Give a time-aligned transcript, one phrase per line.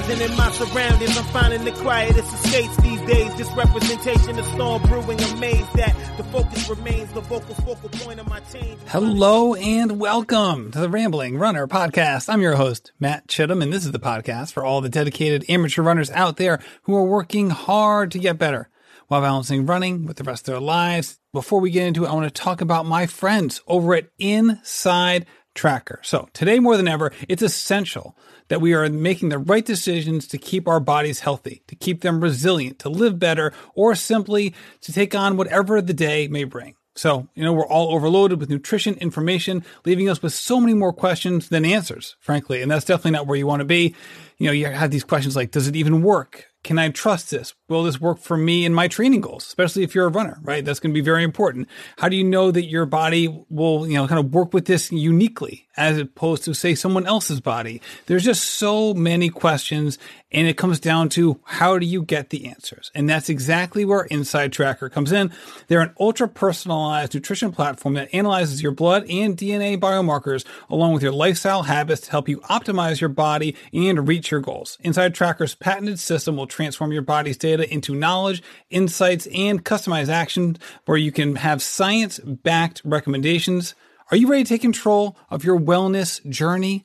[0.00, 1.16] enterprising in my surroundings.
[1.16, 3.34] I'm finding the quietest escapes these days.
[3.36, 5.20] This representation of storm brewing.
[5.20, 8.78] Amazed that the focus remains the vocal focal point of my change.
[8.86, 12.28] Hello and welcome to the Rambling Runner podcast.
[12.28, 15.82] I'm your host, Matt Chittum, and this is the podcast for all the dedicated amateur
[15.82, 18.68] runners out there who are working hard to get better
[19.08, 21.18] while balancing running with the rest of their lives.
[21.32, 25.26] Before we get into it, I want to talk about my friends over at Inside
[25.54, 26.00] Tracker.
[26.02, 28.16] So today more than ever, it's essential
[28.48, 32.20] that we are making the right decisions to keep our bodies healthy, to keep them
[32.20, 36.74] resilient, to live better, or simply to take on whatever the day may bring.
[36.96, 40.92] So, you know, we're all overloaded with nutrition information, leaving us with so many more
[40.92, 42.62] questions than answers, frankly.
[42.62, 43.94] And that's definitely not where you want to be.
[44.38, 46.46] You know, you have these questions like, does it even work?
[46.64, 47.54] Can I trust this?
[47.70, 49.46] Will this work for me and my training goals?
[49.46, 50.64] Especially if you're a runner, right?
[50.64, 51.68] That's going to be very important.
[51.98, 54.90] How do you know that your body will, you know, kind of work with this
[54.90, 57.80] uniquely as opposed to say someone else's body?
[58.06, 59.98] There's just so many questions
[60.32, 62.90] and it comes down to how do you get the answers?
[62.94, 65.32] And that's exactly where InsideTracker comes in.
[65.66, 71.02] They're an ultra personalized nutrition platform that analyzes your blood and DNA biomarkers along with
[71.02, 74.78] your lifestyle habits to help you optimize your body and reach your goals.
[74.84, 80.98] InsideTracker's patented system will transform your body's data into knowledge, insights, and customized actions where
[80.98, 83.74] you can have science backed recommendations.
[84.10, 86.84] Are you ready to take control of your wellness journey?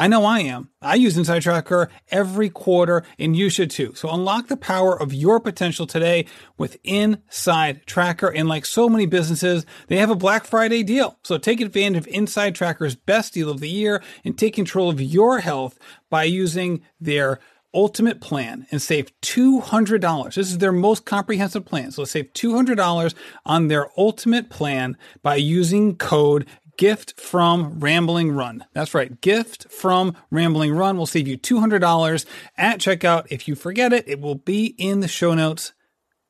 [0.00, 0.70] I know I am.
[0.80, 3.92] I use InsideTracker every quarter and you should too.
[3.94, 6.24] So unlock the power of your potential today
[6.56, 8.32] with InsideTracker.
[8.34, 11.18] And like so many businesses, they have a Black Friday deal.
[11.22, 15.40] So take advantage of InsideTracker's best deal of the year and take control of your
[15.40, 17.38] health by using their
[17.74, 20.34] ultimate plan and save $200.
[20.34, 21.90] This is their most comprehensive plan.
[21.90, 23.14] So save $200
[23.46, 26.46] on their ultimate plan by using code
[26.76, 28.64] gift from Rambling Run.
[28.72, 29.20] That's right.
[29.20, 32.24] Gift from Rambling Run will save you $200
[32.56, 33.26] at checkout.
[33.30, 35.72] If you forget it, it will be in the show notes.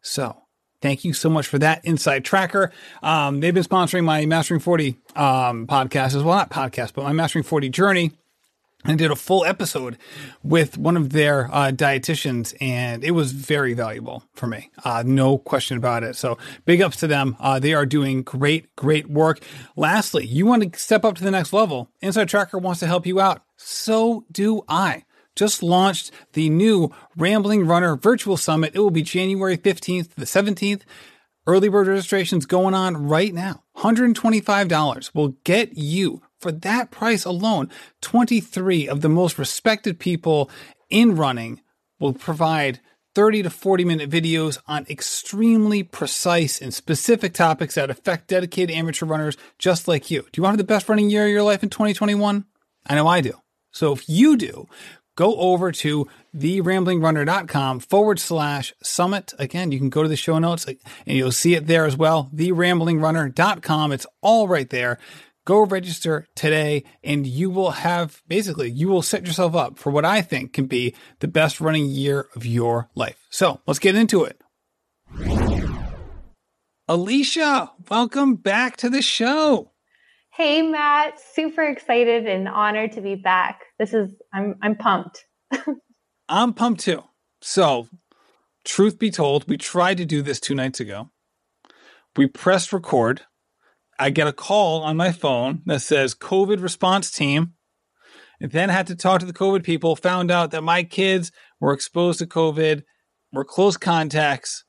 [0.02, 0.36] So
[0.82, 2.70] thank you so much for that InsideTracker.
[3.02, 7.12] Um, they've been sponsoring my Mastering 40 um, podcast as well, not podcast, but my
[7.12, 8.12] Mastering 40 journey
[8.84, 9.98] and did a full episode
[10.42, 14.70] with one of their uh, dietitians, and it was very valuable for me.
[14.84, 16.16] Uh, no question about it.
[16.16, 17.36] So big ups to them.
[17.38, 19.40] Uh, they are doing great, great work.
[19.76, 21.90] Lastly, you want to step up to the next level.
[22.02, 23.42] InsideTracker wants to help you out.
[23.56, 25.04] So do I.
[25.36, 28.72] Just launched the new Rambling Runner Virtual Summit.
[28.74, 30.82] It will be January 15th to the 17th.
[31.46, 33.62] Early bird registration's going on right now.
[33.78, 37.70] $125 will get you for that price alone,
[38.00, 40.50] 23 of the most respected people
[40.88, 41.60] in running
[41.98, 42.80] will provide
[43.14, 49.06] 30 to 40 minute videos on extremely precise and specific topics that affect dedicated amateur
[49.06, 50.22] runners just like you.
[50.22, 52.44] Do you want to have the best running year of your life in 2021?
[52.86, 53.34] I know I do.
[53.72, 54.68] So if you do,
[55.16, 59.34] go over to theramblingRunner.com forward slash summit.
[59.38, 60.74] Again, you can go to the show notes uh,
[61.06, 62.30] and you'll see it there as well.
[62.34, 63.92] TheramblingRunner.com.
[63.92, 64.98] It's all right there
[65.44, 70.04] go register today and you will have basically you will set yourself up for what
[70.04, 73.26] I think can be the best running year of your life.
[73.30, 74.40] So let's get into it.
[76.88, 79.72] Elysha, welcome back to the show.
[80.32, 83.62] Hey Matt, super excited and honored to be back.
[83.78, 85.24] This is I'm I'm pumped.
[86.28, 87.02] I'm pumped too.
[87.42, 87.88] So,
[88.64, 91.10] truth be told, we tried to do this 2 nights ago.
[92.16, 93.22] We pressed record
[94.00, 97.52] I get a call on my phone that says COVID response team.
[98.40, 101.30] And then had to talk to the COVID people, found out that my kids
[101.60, 102.82] were exposed to COVID,
[103.34, 104.64] were close contacts.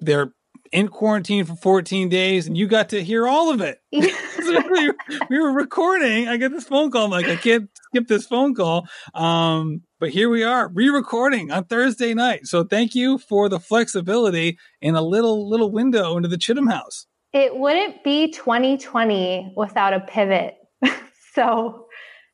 [0.00, 0.32] They're
[0.72, 3.78] in quarantine for 14 days, and you got to hear all of it.
[3.92, 4.92] we,
[5.30, 6.26] we, were recording.
[6.26, 7.04] I get this phone call.
[7.04, 8.88] I'm like, I can't skip this phone call.
[9.14, 12.48] Um, but here we are, re-recording on Thursday night.
[12.48, 17.06] So thank you for the flexibility in a little little window into the Chittum house
[17.36, 20.54] it wouldn't be 2020 without a pivot.
[21.34, 21.86] so,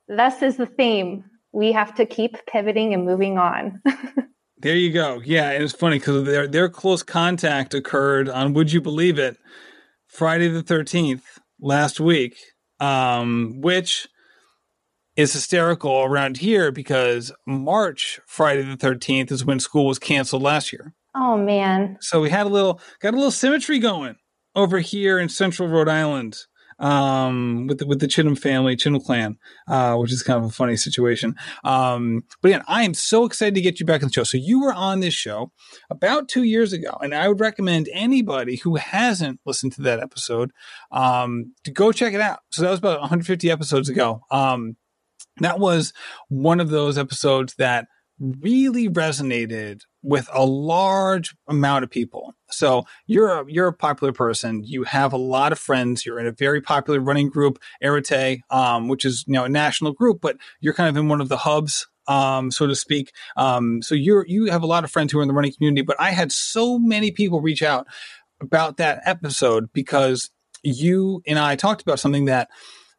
[0.07, 1.25] thus is the theme.
[1.51, 3.83] We have to keep pivoting and moving on.
[4.59, 5.21] there you go.
[5.25, 9.39] Yeah, and it's funny because their their close contact occurred on would you believe it,
[10.07, 11.23] Friday the 13th
[11.61, 12.37] last week,
[12.79, 14.07] um, which
[15.17, 20.73] is hysterical around here because March Friday the 13th is when school was canceled last
[20.73, 20.95] year.
[21.17, 21.99] Oh man.
[22.01, 24.17] So we had a little got a little symmetry going
[24.55, 26.39] over here in central Rhode Island
[26.79, 29.39] um, with the, with the Chittum family, Chittum clan,
[29.69, 31.37] uh, which is kind of a funny situation.
[31.65, 34.25] Um, but again, I am so excited to get you back on the show.
[34.25, 35.53] So you were on this show
[35.91, 40.51] about two years ago, and I would recommend anybody who hasn't listened to that episode
[40.91, 42.41] um, to go check it out.
[42.51, 44.23] So that was about 150 episodes ago.
[44.31, 44.77] Um,
[45.39, 45.93] that was
[46.29, 47.87] one of those episodes that
[48.19, 52.35] really resonated with a large amount of people.
[52.51, 54.63] So you're a, you're a popular person.
[54.65, 56.05] You have a lot of friends.
[56.05, 59.93] You're in a very popular running group, Arete, um, which is you know a national
[59.93, 63.13] group, but you're kind of in one of the hubs um, so to speak.
[63.37, 65.83] Um, so you're you have a lot of friends who are in the running community,
[65.83, 67.87] but I had so many people reach out
[68.41, 70.31] about that episode because
[70.63, 72.49] you and I talked about something that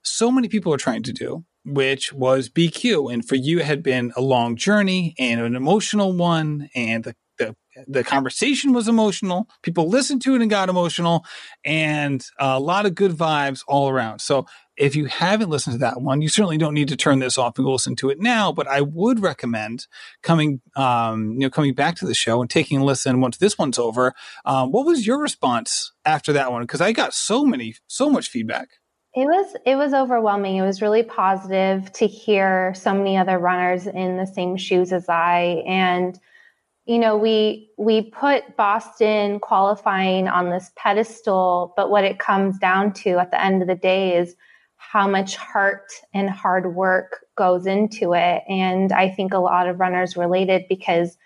[0.04, 3.14] so many people are trying to do, which was BQ.
[3.14, 6.70] And for you, it had been a long journey and an emotional one.
[6.76, 7.56] And the, the,
[7.88, 9.50] the conversation was emotional.
[9.62, 11.26] People listened to it and got emotional
[11.64, 14.20] and a lot of good vibes all around.
[14.20, 14.46] So
[14.76, 17.58] if you haven't listened to that one, you certainly don't need to turn this off
[17.58, 18.52] and go listen to it now.
[18.52, 19.88] But I would recommend
[20.22, 23.58] coming, um, you know, coming back to the show and taking a listen once this
[23.58, 24.14] one's over.
[24.46, 26.64] Um, what was your response after that one?
[26.64, 28.70] Because I got so many, so much feedback.
[29.16, 30.56] It was it was overwhelming.
[30.56, 35.08] It was really positive to hear so many other runners in the same shoes as
[35.08, 35.64] I.
[35.68, 36.20] And
[36.86, 42.94] you know we we put Boston qualifying on this pedestal but what it comes down
[42.94, 44.36] to at the end of the day is
[44.78, 48.44] how much heart and hard work goes into it.
[48.50, 51.18] And I think a lot of runners related because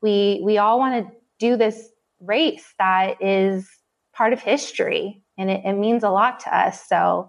[0.00, 1.88] we we all want to do this
[2.20, 3.68] race that is
[4.14, 6.86] part of history and it, it means a lot to us.
[6.86, 7.28] So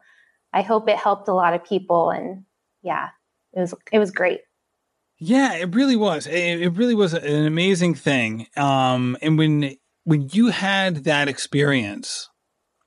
[0.51, 2.11] I hope it helped a lot of people.
[2.11, 2.43] And
[2.81, 3.09] yeah,
[3.53, 4.41] it was it was great.
[5.19, 6.27] Yeah, it really was.
[6.27, 8.47] It, it really was an amazing thing.
[8.57, 12.29] Um, and when when you had that experience,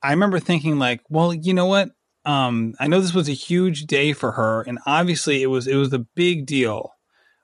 [0.03, 1.89] I remember thinking like, well, you know what?
[2.25, 5.75] Um, I know this was a huge day for her, and obviously it was it
[5.75, 6.91] was a big deal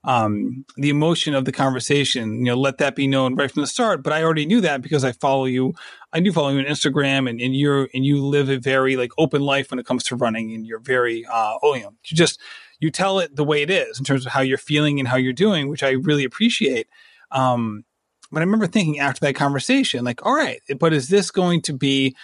[0.04, 3.68] um, the emotion of the conversation, you know, let that be known right from the
[3.68, 4.04] start.
[4.04, 5.74] But I already knew that because I follow you.
[6.12, 9.12] I do follow you on Instagram and, and you're, and you live a very like
[9.18, 12.40] open life when it comes to running and you're very, uh, oh, you you just,
[12.80, 15.16] you tell it the way it is in terms of how you're feeling and how
[15.16, 16.88] you're doing, which I really appreciate.
[17.32, 17.86] Um,
[18.30, 21.74] but I remember thinking after that conversation, like, all right, but is this going to
[21.74, 22.16] be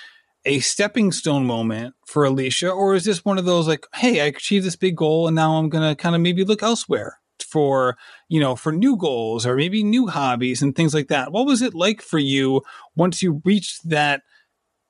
[0.46, 4.26] a stepping stone moment for Elysha, or is this one of those like, hey, I
[4.26, 7.19] achieved this big goal and now I'm to kind of maybe look elsewhere?
[7.44, 7.98] For,
[8.28, 11.32] you know, for new goals or maybe new hobbies and things like that.
[11.32, 12.62] What was it like for you
[12.96, 14.22] once you reached that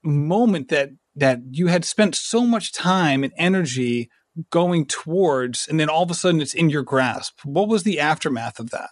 [0.03, 4.09] moment that that you had spent so much time and energy
[4.51, 7.39] going towards and then all of a sudden it's in your grasp?
[7.43, 8.89] What was the aftermath of that?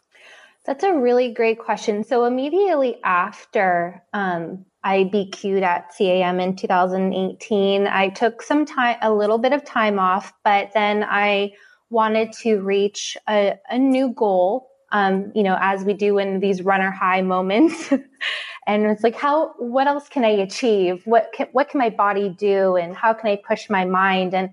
[0.65, 2.03] That's a really great question.
[2.03, 9.13] So immediately after um, I BQ'd at CIM in 2018, I took some time, a
[9.13, 11.53] little bit of time off, but then I
[11.89, 16.61] wanted to reach a, a new goal, um, you know, as we do in these
[16.61, 17.91] runner high moments.
[18.67, 21.01] and it's like, how, what else can I achieve?
[21.05, 22.75] What can, what can my body do?
[22.75, 24.33] And how can I push my mind?
[24.33, 24.49] And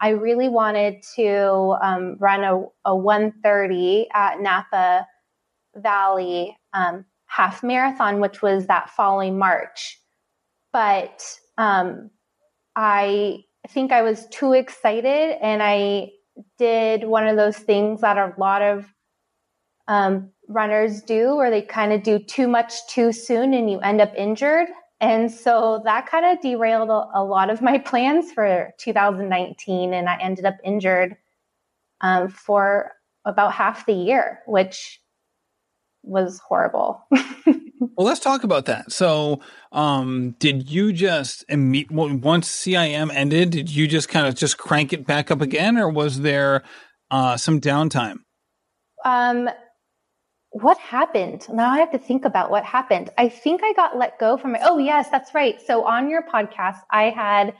[0.00, 5.06] I really wanted to um, run a, a 130 at Napa
[5.76, 10.00] Valley um, half marathon, which was that following March.
[10.72, 11.22] But
[11.56, 12.10] um,
[12.76, 16.10] I think I was too excited and I
[16.58, 18.92] did one of those things that a lot of
[19.86, 24.00] um, runners do, where they kind of do too much too soon and you end
[24.00, 24.68] up injured.
[25.00, 29.94] And so that kind of derailed a, a lot of my plans for 2019.
[29.94, 31.16] And I ended up injured
[32.00, 32.92] um, for
[33.24, 35.00] about half the year, which
[36.02, 37.02] was horrible.
[37.10, 38.92] well, let's talk about that.
[38.92, 39.40] So,
[39.72, 44.92] um, did you just imme- once CIM ended, did you just kind of just crank
[44.92, 46.62] it back up again, or was there
[47.10, 48.18] uh, some downtime?
[49.04, 49.50] Um,
[50.50, 51.46] what happened?
[51.52, 53.10] Now I have to think about what happened.
[53.18, 54.60] I think I got let go from my.
[54.62, 55.60] Oh yes, that's right.
[55.60, 57.54] So on your podcast, I had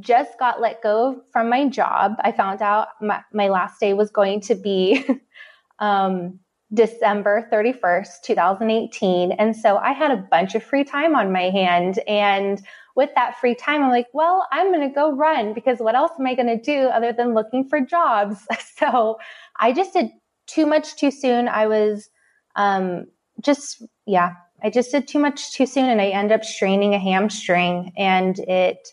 [0.00, 2.14] just got let go from my job.
[2.20, 5.04] I found out my, my last day was going to be
[5.78, 6.40] um,
[6.74, 9.32] December 31st, 2018.
[9.32, 12.00] And so I had a bunch of free time on my hand.
[12.06, 12.60] And
[12.96, 16.12] with that free time, I'm like, well, I'm going to go run because what else
[16.18, 18.38] am I going to do other than looking for jobs?
[18.76, 19.18] So
[19.60, 20.10] I just did
[20.46, 21.48] too much too soon.
[21.48, 22.10] I was
[22.56, 23.06] um,
[23.40, 26.98] just, yeah, I just did too much too soon and I ended up straining a
[26.98, 28.88] hamstring and it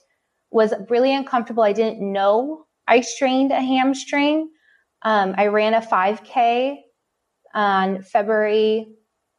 [0.52, 1.64] was really uncomfortable.
[1.64, 4.52] I didn't know I strained a hamstring.
[5.02, 6.78] Um, I ran a 5K
[7.54, 8.88] on February,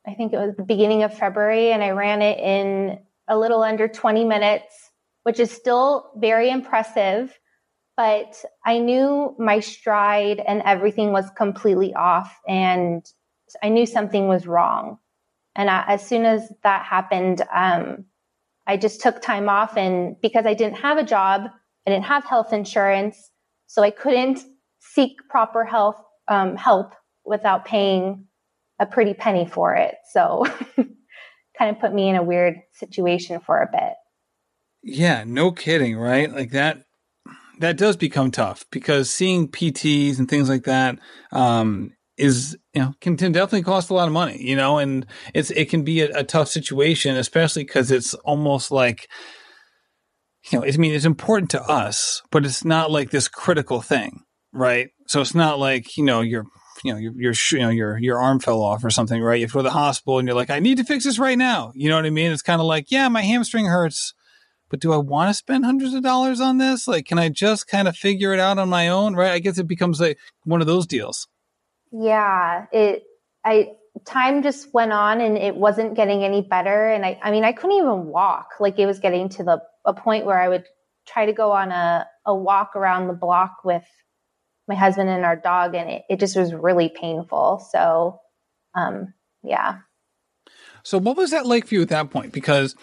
[0.06, 3.62] I think it was the beginning of February, and I ran it in a little
[3.62, 4.90] under 20 minutes,
[5.22, 7.38] which is still very impressive.
[7.96, 13.04] But I knew my stride and everything was completely off, and
[13.62, 14.98] I knew something was wrong.
[15.54, 18.06] And I, as soon as that happened, um,
[18.66, 19.76] I just took time off.
[19.76, 21.50] And because I didn't have a job,
[21.86, 23.30] I didn't have health insurance,
[23.66, 24.40] so I couldn't
[24.80, 28.26] seek proper health um, help without paying
[28.78, 29.94] a pretty penny for it.
[30.10, 30.44] So
[31.58, 33.94] kind of put me in a weird situation for a bit.
[34.82, 36.32] Yeah, no kidding, right?
[36.32, 36.84] Like that
[37.60, 40.98] that does become tough because seeing PTs and things like that
[41.30, 45.06] um, is you know can, can, definitely cost a lot of money, you know, and
[45.34, 49.08] it's it can be a, a tough situation, especially because it's almost like
[50.50, 54.24] you know, I mean, it's important to us, but it's not like this critical thing,
[54.52, 54.88] right?
[55.06, 56.46] So it's not like you know your
[56.84, 59.40] you know your your you know your your arm fell off or something, right?
[59.40, 61.72] You go to the hospital and you're like, I need to fix this right now.
[61.74, 62.32] You know what I mean?
[62.32, 64.14] It's kind of like, yeah, my hamstring hurts
[64.72, 66.88] but do I want to spend hundreds of dollars on this?
[66.88, 69.14] Like, can I just kind of figure it out on my own?
[69.14, 69.32] Right.
[69.32, 71.28] I guess it becomes like one of those deals.
[71.92, 72.64] Yeah.
[72.72, 73.02] It,
[73.44, 73.72] I,
[74.06, 76.88] time just went on and it wasn't getting any better.
[76.88, 78.52] And I, I mean, I couldn't even walk.
[78.60, 80.64] Like it was getting to the, a point where I would
[81.06, 83.84] try to go on a, a walk around the block with
[84.68, 85.74] my husband and our dog.
[85.74, 87.66] And it, it just was really painful.
[87.70, 88.20] So,
[88.74, 89.78] um, yeah.
[90.82, 92.32] So what was that like for you at that point?
[92.32, 92.74] Because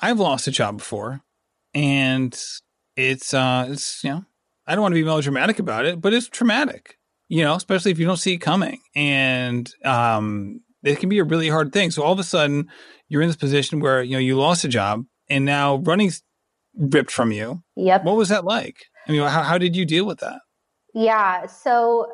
[0.00, 1.20] I've lost a job before,
[1.74, 2.38] and
[2.96, 4.24] it's uh, it's you know,
[4.66, 6.98] I don't want to be melodramatic about it, but it's traumatic.
[7.28, 11.24] You know, especially if you don't see it coming, and um, it can be a
[11.24, 11.90] really hard thing.
[11.90, 12.68] So all of a sudden,
[13.08, 16.22] you're in this position where you know you lost a job, and now running's
[16.76, 17.62] ripped from you.
[17.76, 18.04] Yep.
[18.04, 18.76] What was that like?
[19.08, 20.40] I mean, how how did you deal with that?
[20.94, 21.46] Yeah.
[21.46, 22.10] So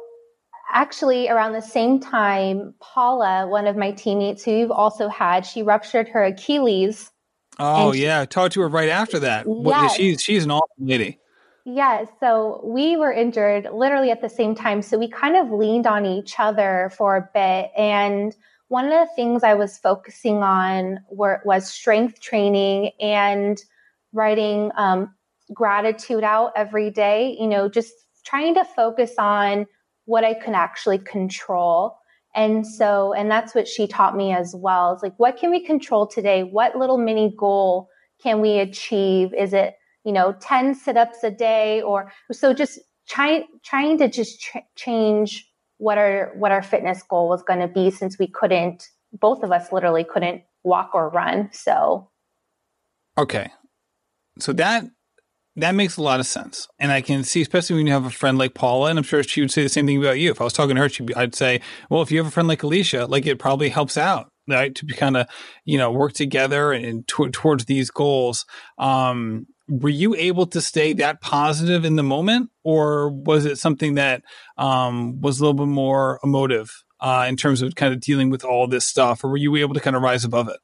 [0.70, 5.62] actually around the same time paula one of my teammates who you've also had she
[5.62, 7.10] ruptured her achilles
[7.58, 9.46] Oh she, yeah, talked to her right after that.
[9.46, 9.96] Yes.
[9.96, 11.18] She's she's an awesome lady.
[11.64, 14.80] Yeah, so we were injured literally at the same time.
[14.80, 17.70] So we kind of leaned on each other for a bit.
[17.76, 18.34] And
[18.68, 23.60] one of the things I was focusing on were, was strength training and
[24.14, 25.14] writing um,
[25.52, 27.92] gratitude out every day, you know, just
[28.28, 29.66] trying to focus on
[30.04, 31.96] what I can actually control.
[32.34, 34.92] And so, and that's what she taught me as well.
[34.92, 36.42] It's like, what can we control today?
[36.42, 37.88] What little mini goal
[38.22, 39.32] can we achieve?
[39.34, 44.08] Is it, you know, 10 sit ups a day or so just trying, trying to
[44.08, 45.46] just ch- change
[45.78, 49.52] what our, what our fitness goal was going to be since we couldn't, both of
[49.52, 51.48] us literally couldn't walk or run.
[51.52, 52.10] So.
[53.16, 53.50] Okay.
[54.38, 54.84] So that
[55.58, 56.68] that makes a lot of sense.
[56.78, 59.22] And I can see, especially when you have a friend like Paula, and I'm sure
[59.22, 60.30] she would say the same thing about you.
[60.30, 61.60] If I was talking to her, she'd be, I'd say,
[61.90, 64.74] well, if you have a friend like Elysha, like it probably helps out, right?
[64.74, 65.26] To be kind of,
[65.64, 68.46] you know, work together and, t- towards these goals.
[68.78, 73.94] Um, were you able to stay that positive in the moment or was it something
[73.94, 74.22] that,
[74.56, 78.44] um, was a little bit more emotive, uh, in terms of kind of dealing with
[78.44, 79.22] all this stuff?
[79.22, 80.56] Or were you able to kind of rise above it?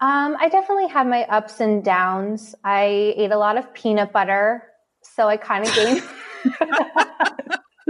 [0.00, 2.54] Um, I definitely had my ups and downs.
[2.64, 4.62] I ate a lot of peanut butter,
[5.02, 6.02] so I kind of gained.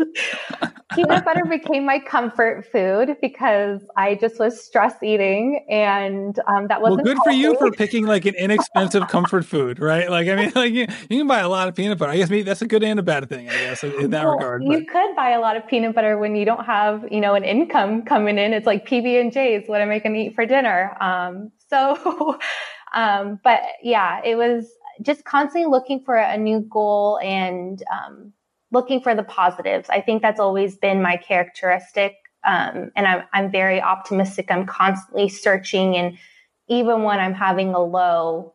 [0.94, 6.82] peanut butter became my comfort food because I just was stress eating, and um, that
[6.82, 7.04] wasn't.
[7.04, 10.10] Well, good for you for picking like an inexpensive comfort food, right?
[10.10, 12.10] Like, I mean, like you, you, can buy a lot of peanut butter.
[12.10, 13.48] I guess maybe that's a good and a bad thing.
[13.48, 14.64] I guess in that well, regard.
[14.66, 14.78] But.
[14.78, 17.44] You could buy a lot of peanut butter when you don't have, you know, an
[17.44, 18.52] income coming in.
[18.52, 19.68] It's like PB and J's.
[19.68, 20.96] What am I going to eat for dinner?
[21.00, 22.38] Um, so,
[22.94, 24.66] um, but yeah, it was
[25.02, 28.32] just constantly looking for a new goal and um,
[28.70, 29.88] looking for the positives.
[29.88, 32.16] I think that's always been my characteristic.
[32.44, 34.50] Um, and I'm, I'm very optimistic.
[34.50, 35.96] I'm constantly searching.
[35.96, 36.18] And
[36.68, 38.54] even when I'm having a low,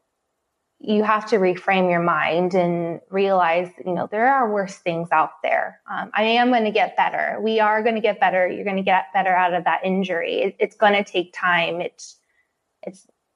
[0.79, 5.41] you have to reframe your mind and realize, you know, there are worse things out
[5.41, 5.79] there.
[5.89, 7.39] Um, I am going to get better.
[7.41, 8.47] We are going to get better.
[8.47, 10.41] You're going to get better out of that injury.
[10.41, 11.81] It, it's going to take time.
[11.81, 12.17] It's, it's,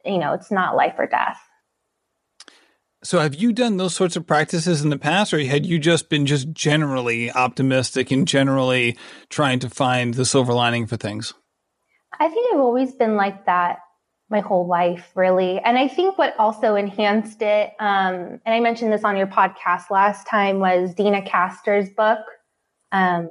[0.06, 1.40] you know, it's not life or death.
[3.02, 6.10] So have you done those sorts of practices in the past or had you just
[6.10, 8.98] been just generally optimistic and generally
[9.30, 11.34] trying to find the silver lining for things?
[12.20, 13.80] I think I've always been like that
[14.30, 15.60] my whole life, really.
[15.60, 19.90] And I think what also enhanced it, um, and I mentioned this on your podcast
[19.90, 22.20] last time, was Deena Kastor's book.
[22.92, 23.30] Um,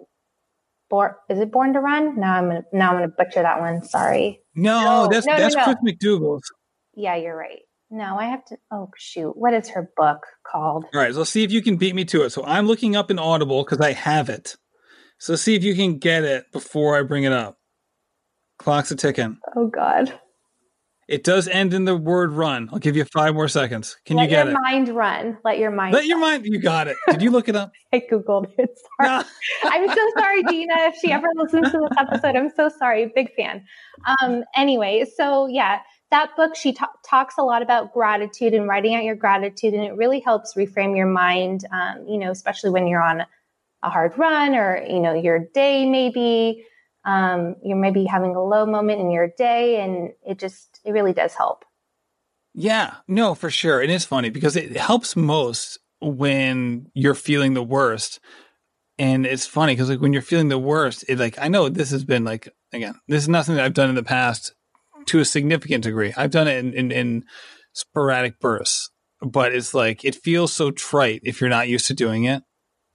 [0.90, 2.18] Born, is it Born to Run?
[2.18, 3.84] Now I'm gonna, now I'm going to butcher that one.
[3.84, 4.40] Sorry.
[4.54, 6.50] No, no that's no, that's no, Chris McDougall's.
[6.98, 7.60] Yeah, you're right.
[7.90, 8.56] No, I have to.
[8.72, 9.32] Oh, shoot.
[9.36, 10.84] What is her book called?
[10.92, 11.14] All right.
[11.14, 12.30] So see if you can beat me to it.
[12.30, 14.56] So I'm looking up in Audible because I have it.
[15.18, 17.56] So see if you can get it before I bring it up.
[18.58, 19.38] Clock's a ticking.
[19.56, 20.12] Oh, God.
[21.06, 22.68] It does end in the word run.
[22.70, 23.96] I'll give you five more seconds.
[24.04, 24.50] Can Let you get it?
[24.50, 25.38] Let your mind run.
[25.42, 25.94] Let your mind.
[25.94, 26.08] Let run.
[26.08, 26.46] your mind.
[26.46, 26.96] You got it.
[27.08, 27.72] Did you look it up?
[27.94, 28.70] I googled it.
[29.00, 29.24] Sorry.
[29.62, 30.74] I'm so sorry, Deena.
[30.80, 33.10] If she ever listens to this episode, I'm so sorry.
[33.14, 33.64] Big fan.
[34.20, 34.44] Um.
[34.54, 35.78] Anyway, so yeah,
[36.10, 39.84] that book, she t- talks a lot about gratitude and writing out your gratitude, and
[39.84, 43.22] it really helps reframe your mind, um, you know, especially when you're on
[43.82, 46.64] a hard run or, you know, your day maybe
[47.04, 51.14] Um, you're maybe having a low moment in your day, and it just it really
[51.14, 51.64] does help.
[52.52, 53.80] Yeah, no, for sure.
[53.80, 58.20] It is funny because it helps most when you're feeling the worst.
[58.98, 61.92] And it's funny because like when you're feeling the worst, it like I know this
[61.92, 64.54] has been like again, this is nothing that I've done in the past
[65.08, 66.12] to a significant degree.
[66.16, 67.24] I've done it in, in, in
[67.72, 72.24] sporadic bursts, but it's like it feels so trite if you're not used to doing
[72.24, 72.42] it.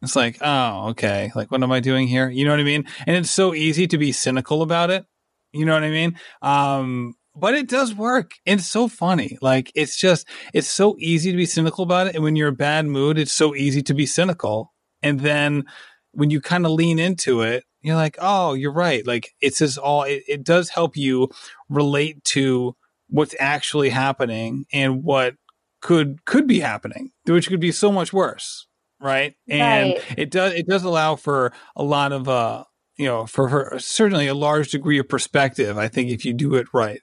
[0.01, 1.31] It's like, oh, okay.
[1.33, 2.29] Like, what am I doing here?
[2.29, 2.85] You know what I mean?
[3.07, 5.05] And it's so easy to be cynical about it.
[5.53, 6.19] You know what I mean?
[6.41, 8.31] Um, but it does work.
[8.45, 9.37] It's so funny.
[9.41, 12.15] Like, it's just, it's so easy to be cynical about it.
[12.15, 14.73] And when you're in a bad mood, it's so easy to be cynical.
[15.01, 15.63] And then
[16.11, 19.05] when you kind of lean into it, you're like, oh, you're right.
[19.05, 21.29] Like, it's just all, it, it does help you
[21.69, 22.75] relate to
[23.09, 25.35] what's actually happening and what
[25.81, 28.67] could could be happening, which could be so much worse,
[28.99, 29.35] right?
[29.49, 30.03] And right.
[30.17, 32.63] it does it does allow for a lot of uh
[32.97, 35.77] you know for her certainly a large degree of perspective.
[35.77, 37.01] I think if you do it right.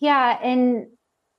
[0.00, 0.86] Yeah, and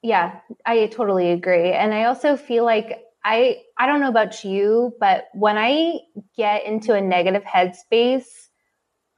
[0.04, 4.94] yeah, I totally agree, and I also feel like I I don't know about you,
[5.02, 6.00] but when I
[6.38, 8.24] get into a negative headspace,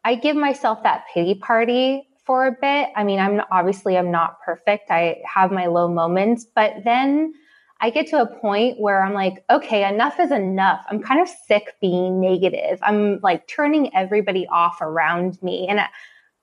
[0.03, 2.89] I give myself that pity party for a bit.
[2.95, 4.89] I mean, I'm obviously I'm not perfect.
[4.89, 7.33] I have my low moments, but then
[7.81, 10.83] I get to a point where I'm like, okay, enough is enough.
[10.89, 12.79] I'm kind of sick being negative.
[12.81, 15.67] I'm like turning everybody off around me.
[15.67, 15.87] And I,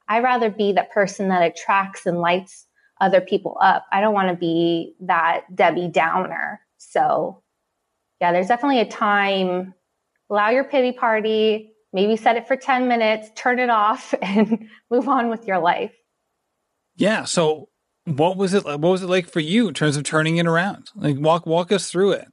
[0.09, 2.67] I'd rather be the person that attracts and lights
[3.01, 3.87] other people up.
[3.91, 6.61] I don't want to be that Debbie Downer.
[6.79, 7.43] So,
[8.21, 9.75] yeah, there's definitely a time.
[10.31, 15.09] Allow your pity party, maybe set it for 10 minutes, turn it off and move
[15.09, 15.95] on with your life.
[16.97, 17.25] Yeah.
[17.25, 17.69] So
[18.05, 20.91] what was it what was it like for you in terms of turning it around?
[20.95, 22.29] Like walk walk us through it.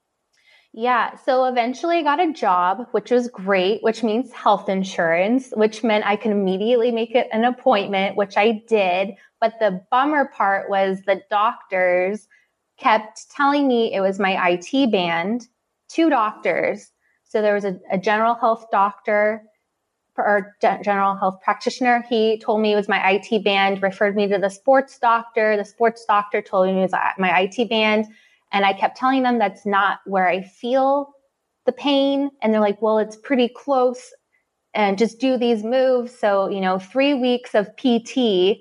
[0.76, 1.16] Yeah.
[1.18, 6.06] So eventually I got a job, which was great, which means health insurance, which meant
[6.06, 9.16] I could immediately make it an appointment, which I did.
[9.40, 12.28] But the bummer part was the doctors
[12.80, 15.48] kept telling me it was my IT band,
[15.94, 16.92] two doctors.
[17.24, 19.44] So there was a, a general health doctor
[20.18, 22.04] or general health practitioner.
[22.08, 25.58] He told me it was my IT band, referred me to the sports doctor.
[25.58, 28.06] The sports doctor told me it was uh, my IT band.
[28.52, 31.14] And I kept telling them that's not where I feel
[31.66, 32.30] the pain.
[32.42, 34.14] And they're like, well, it's pretty close
[34.76, 36.18] and just do these moves.
[36.18, 38.58] So, you know, three weeks of PT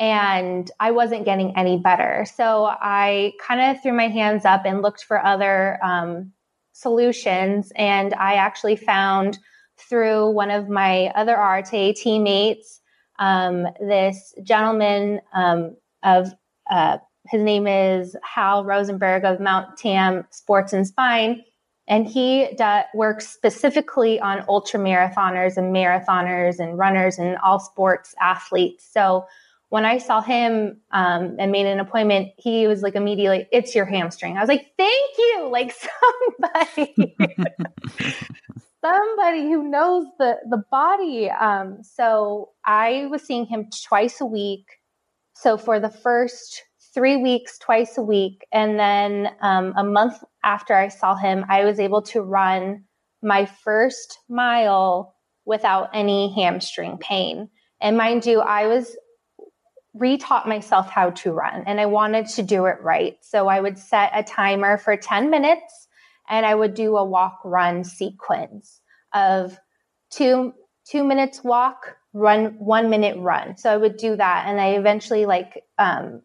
[0.00, 2.26] and I wasn't getting any better.
[2.34, 6.32] So I kind of threw my hands up and looked for other um,
[6.74, 7.72] solutions.
[7.76, 9.38] And I actually found
[9.78, 12.80] through one of my other Arete teammates,
[13.18, 16.32] um, this gentleman um, of
[16.70, 16.98] uh,
[17.30, 21.42] his name is Hal Rosenberg of Mount Tam Sports and Spine.
[21.86, 28.14] And he do- works specifically on ultra marathoners and marathoners and runners and all sports
[28.20, 28.88] athletes.
[28.90, 29.26] So
[29.74, 33.84] when I saw him um, and made an appointment, he was like immediately, "It's your
[33.84, 35.74] hamstring." I was like, "Thank you!" Like
[36.40, 37.16] somebody.
[38.84, 41.28] somebody who knows the the body.
[41.28, 44.64] Um, so I was seeing him twice a week.
[45.34, 46.62] So for the first
[46.94, 51.64] three weeks, twice a week, and then um, a month after I saw him, I
[51.64, 52.84] was able to run
[53.24, 57.48] my first mile without any hamstring pain.
[57.80, 58.96] And mind you, I was
[59.96, 63.16] retaught myself how to run and I wanted to do it right.
[63.20, 65.88] So I would set a timer for 10 minutes
[66.28, 68.80] and I would do a walk run sequence
[69.12, 69.58] of
[70.10, 70.52] two
[70.84, 73.56] two minutes walk, run one minute run.
[73.56, 76.22] So I would do that, and I eventually like um,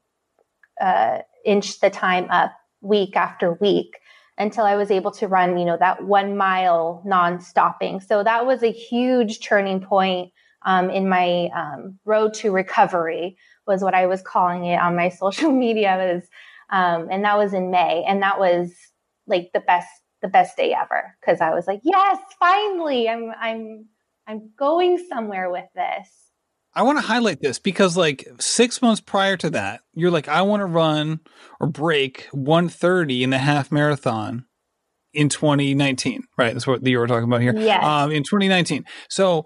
[0.80, 2.52] uh, inch the time up
[2.82, 4.00] week after week
[4.38, 8.00] until I was able to run, you know, that one mile non-stopping.
[8.00, 10.32] So that was a huge turning point
[10.66, 13.38] um, in my um, road to recovery
[13.70, 16.24] was what I was calling it on my social media was,
[16.70, 18.74] um, and that was in May, and that was
[19.28, 19.88] like the best
[20.22, 23.86] the best day ever because I was like, yes, finally, I'm I'm
[24.28, 26.10] I'm going somewhere with this.
[26.76, 30.42] I want to highlight this because like six months prior to that, you're like, I
[30.44, 31.20] want to run
[31.60, 34.46] or break 130 in the half marathon
[35.14, 36.54] in 2019, right?
[36.54, 37.56] That's what the year we're talking about here.
[37.58, 38.04] Yeah.
[38.04, 38.86] Um, in 2019.
[39.10, 39.46] So,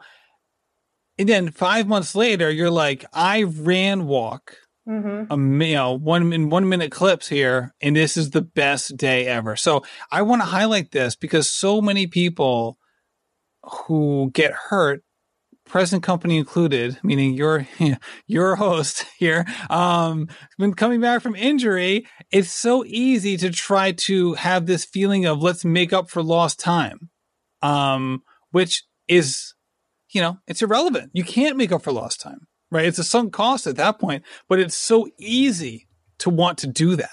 [1.17, 5.31] and then five months later, you're like, I ran walk Mm-hmm.
[5.31, 9.25] A you know one in one minute clips here, and this is the best day
[9.27, 9.55] ever.
[9.55, 12.77] So I want to highlight this because so many people
[13.63, 15.01] who get hurt,
[15.65, 17.65] present company included, meaning your
[18.27, 20.27] your host here, um,
[20.59, 22.05] been coming back from injury.
[22.29, 26.59] It's so easy to try to have this feeling of let's make up for lost
[26.59, 27.09] time,
[27.61, 28.21] um,
[28.51, 29.52] which is
[30.13, 31.11] you know, it's irrelevant.
[31.13, 32.85] You can't make up for lost time, right?
[32.85, 35.87] It's a sunk cost at that point, but it's so easy
[36.19, 37.09] to want to do that.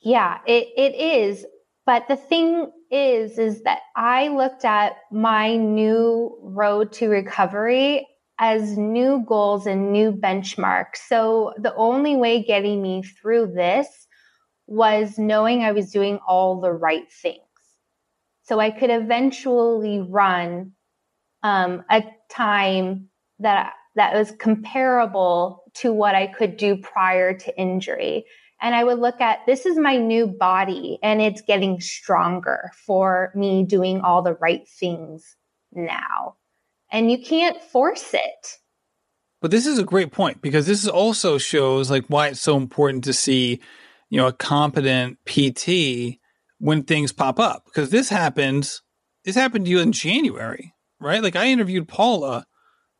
[0.00, 1.44] Yeah, it, it is.
[1.86, 8.06] But the thing is, is that I looked at my new road to recovery
[8.38, 10.96] as new goals and new benchmarks.
[11.08, 13.86] So the only way getting me through this
[14.66, 17.40] was knowing I was doing all the right things.
[18.42, 20.72] So I could eventually run
[21.44, 28.24] um, a time that that was comparable to what I could do prior to injury.
[28.60, 33.30] And I would look at this is my new body and it's getting stronger for
[33.36, 35.36] me doing all the right things
[35.72, 36.36] now.
[36.90, 38.58] And you can't force it.
[39.40, 43.04] But this is a great point because this also shows like why it's so important
[43.04, 43.60] to see,
[44.08, 46.18] you know, a competent PT
[46.58, 48.82] when things pop up because this happens
[49.24, 50.73] this happened to you in January,
[51.04, 51.22] right?
[51.22, 52.44] Like I interviewed Paula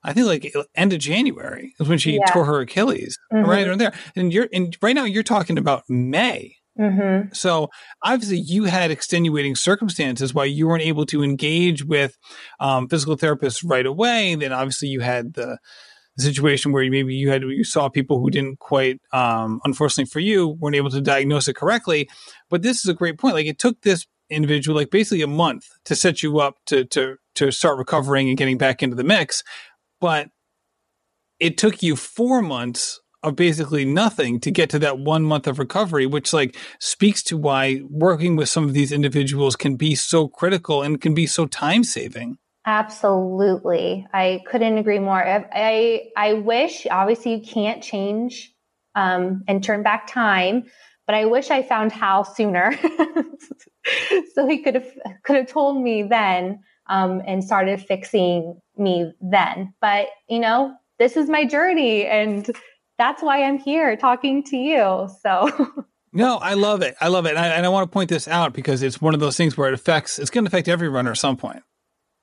[0.05, 2.27] I think like end of January is when she yeah.
[2.31, 3.49] tore her Achilles, mm-hmm.
[3.49, 3.95] right around there.
[4.15, 6.57] And you're and right now you're talking about May.
[6.79, 7.33] Mm-hmm.
[7.33, 7.71] So
[8.03, 12.19] obviously you had extenuating circumstances why you weren't able to engage with
[12.61, 14.33] um, physical therapists right away.
[14.33, 15.59] And then obviously you had the,
[16.17, 20.21] the situation where maybe you had you saw people who didn't quite, um, unfortunately for
[20.21, 22.09] you, weren't able to diagnose it correctly.
[22.51, 23.37] But this is a great point.
[23.37, 27.19] Like it took this individual like basically a month to set you up to to
[27.35, 29.43] to start recovering and getting back into the mix
[30.01, 30.29] but
[31.41, 35.59] it took you four months of basically nothing to get to that one month of
[35.59, 40.29] recovery, which like speaks to why working with some of these individuals can be so
[40.29, 42.37] critical and can be so time saving.
[42.67, 44.07] Absolutely.
[44.13, 45.23] I couldn't agree more.
[45.23, 48.53] I, I, I wish, obviously you can't change,
[48.95, 50.65] um, and turn back time,
[51.07, 52.79] but I wish I found Hal sooner.
[54.35, 54.91] so he could have,
[55.25, 59.75] could have told me then um, and started fixing me then.
[59.81, 62.51] But, you know, this is my journey and
[62.99, 65.09] that's why I'm here talking to you.
[65.23, 65.85] So.
[66.17, 66.95] No, I love it.
[67.01, 67.31] I love it.
[67.31, 69.57] And I, and I, want to point this out because it's one of those things
[69.57, 71.65] where it affects, it's going to affect every runner at some point,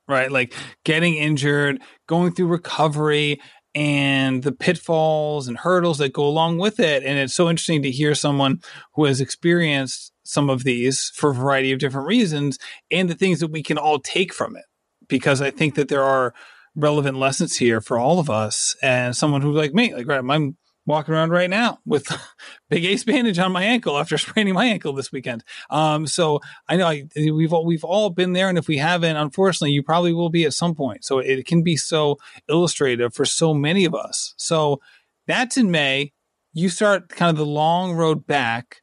[0.08, 0.32] right?
[0.32, 0.54] Like
[0.86, 3.38] getting injured, going through recovery,
[3.74, 7.02] and the pitfalls and hurdles that go along with it.
[7.04, 8.60] And it's so interesting to hear someone
[8.94, 12.58] who has experienced some of these for a variety of different reasons
[12.90, 14.64] and the things that we can all take from it.
[15.08, 16.32] Because I think that there are
[16.74, 18.76] relevant lessons here for all of us.
[18.82, 22.06] And someone who's like me, like, right, I'm walking around right now with
[22.70, 25.44] big ace bandage on my ankle after spraining my ankle this weekend.
[25.70, 28.48] Um, so I know I, we've all, we've all been there.
[28.48, 31.04] And if we haven't, unfortunately, you probably will be at some point.
[31.04, 32.18] So it can be so
[32.48, 34.34] illustrative for so many of us.
[34.36, 34.80] So
[35.26, 36.12] that's in May.
[36.52, 38.82] You start kind of the long road back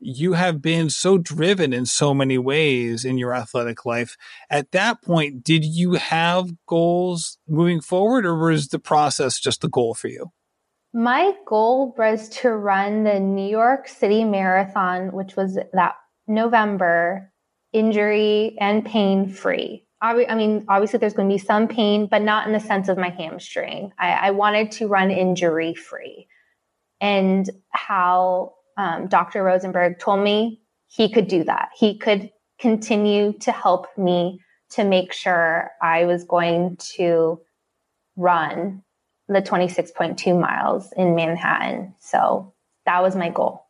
[0.00, 4.16] you have been so driven in so many ways in your athletic life.
[4.48, 9.68] At that point, did you have goals moving forward, or was the process just the
[9.68, 10.32] goal for you?
[10.92, 15.94] My goal was to run the New York City Marathon, which was that
[16.26, 17.32] November,
[17.72, 19.86] injury and pain free.
[20.02, 22.96] I mean, obviously, there's going to be some pain, but not in the sense of
[22.96, 23.92] my hamstring.
[23.98, 26.26] I, I wanted to run injury free.
[27.02, 29.42] And how um, Dr.
[29.42, 31.68] Rosenberg told me he could do that.
[31.76, 37.40] He could continue to help me to make sure I was going to
[38.16, 38.82] run
[39.30, 41.94] the 26.2 miles in Manhattan.
[42.00, 42.52] So
[42.84, 43.64] that was my goal.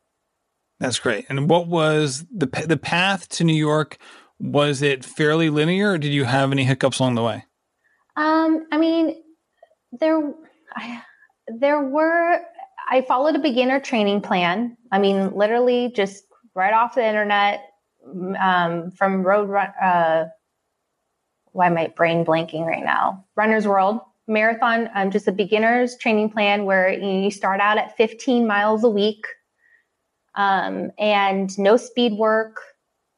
[0.79, 1.27] That's great.
[1.29, 3.97] And what was the the path to New York?
[4.39, 7.45] Was it fairly linear, or did you have any hiccups along the way?
[8.15, 9.21] Um, I mean,
[9.91, 10.33] there,
[10.75, 11.03] I,
[11.47, 12.41] there were
[12.89, 14.75] I followed a beginner training plan.
[14.91, 16.23] I mean, literally just
[16.55, 17.61] right off the internet
[18.39, 19.67] um, from Road Run.
[19.79, 20.25] Uh,
[21.51, 23.25] why am I brain blanking right now?
[23.35, 24.89] Runner's World Marathon.
[24.95, 29.25] Um, just a beginner's training plan where you start out at 15 miles a week,
[30.35, 32.61] um, and no speed work,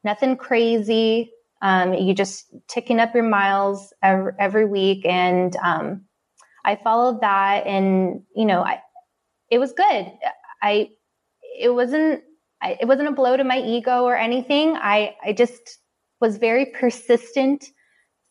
[0.04, 1.32] nothing crazy.
[1.62, 6.06] Um, you just ticking up your miles every, every week, and um,
[6.66, 8.82] I followed that, and you know, I
[9.50, 10.12] it was good.
[10.62, 10.90] I
[11.60, 12.24] it wasn't
[12.64, 14.76] it wasn't a blow to my ego or anything.
[14.76, 15.80] I I just
[16.20, 17.66] was very persistent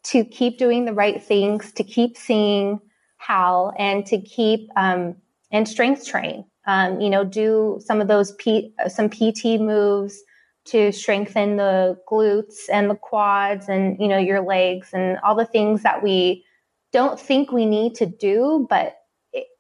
[0.05, 2.81] to keep doing the right things, to keep seeing
[3.19, 5.17] Hal, and to keep um,
[5.51, 6.45] and strength train.
[6.67, 10.23] Um, you know, do some of those P, some PT moves
[10.67, 15.45] to strengthen the glutes and the quads and you know your legs and all the
[15.45, 16.45] things that we
[16.93, 18.97] don't think we need to do, but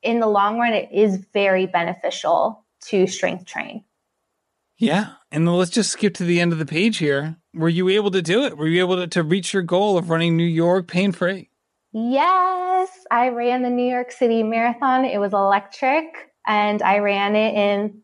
[0.03, 3.85] in the long run, it is very beneficial to strength train.
[4.77, 5.15] Yeah.
[5.31, 7.37] And let's just skip to the end of the page here.
[7.55, 8.57] Were you able to do it?
[8.57, 11.51] Were you able to, to reach your goal of running New York pain free?
[11.93, 15.05] Yes, I ran the New York City Marathon.
[15.05, 16.05] It was electric,
[16.47, 18.01] and I ran it in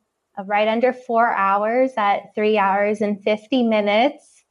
[0.46, 4.44] right under four hours at three hours and 50 minutes.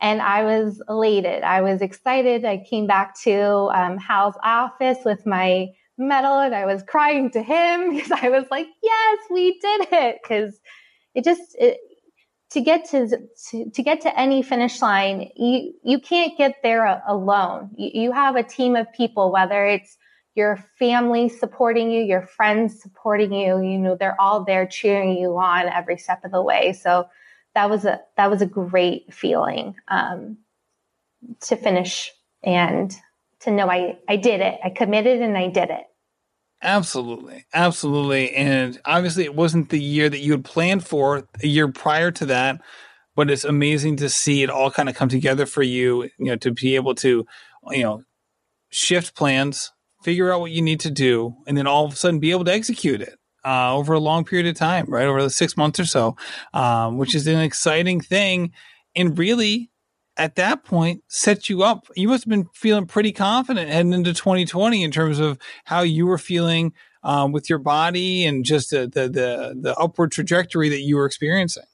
[0.00, 1.42] And I was elated.
[1.42, 2.44] I was excited.
[2.44, 7.42] I came back to um, Hal's office with my medal and I was crying to
[7.42, 10.18] him because I was like, yes, we did it.
[10.22, 10.60] Because
[11.14, 11.78] it just, it,
[12.54, 13.08] to get to,
[13.50, 17.70] to, to get to any finish line, you you can't get there alone.
[17.76, 19.98] You, you have a team of people, whether it's
[20.36, 23.60] your family supporting you, your friends supporting you.
[23.60, 26.72] You know, they're all there cheering you on every step of the way.
[26.74, 27.08] So
[27.56, 30.38] that was a that was a great feeling um,
[31.40, 32.12] to finish
[32.44, 32.96] and
[33.40, 34.60] to know I I did it.
[34.62, 35.86] I committed and I did it.
[36.64, 37.44] Absolutely.
[37.52, 38.34] Absolutely.
[38.34, 42.26] And obviously, it wasn't the year that you had planned for a year prior to
[42.26, 42.60] that,
[43.14, 46.36] but it's amazing to see it all kind of come together for you, you know,
[46.36, 47.26] to be able to,
[47.70, 48.02] you know,
[48.70, 49.72] shift plans,
[50.02, 52.44] figure out what you need to do, and then all of a sudden be able
[52.46, 53.18] to execute it.
[53.46, 55.04] Uh, over a long period of time, right?
[55.04, 56.16] Over the six months or so,
[56.54, 58.52] um, which is an exciting thing.
[58.96, 59.70] And really,
[60.16, 61.86] at that point set you up.
[61.96, 66.06] You must have been feeling pretty confident heading into 2020 in terms of how you
[66.06, 66.72] were feeling
[67.02, 71.06] um, with your body and just the, the, the the upward trajectory that you were
[71.06, 71.64] experiencing.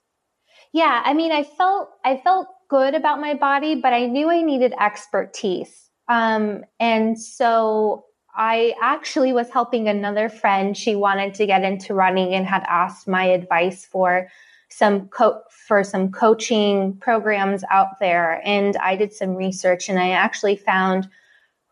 [0.72, 4.42] Yeah, I mean, I felt I felt good about my body, but I knew I
[4.42, 10.76] needed expertise, um, and so I actually was helping another friend.
[10.76, 14.28] She wanted to get into running and had asked my advice for
[14.70, 18.40] some co- for some coaching programs out there.
[18.44, 21.08] And i did some research and i actually found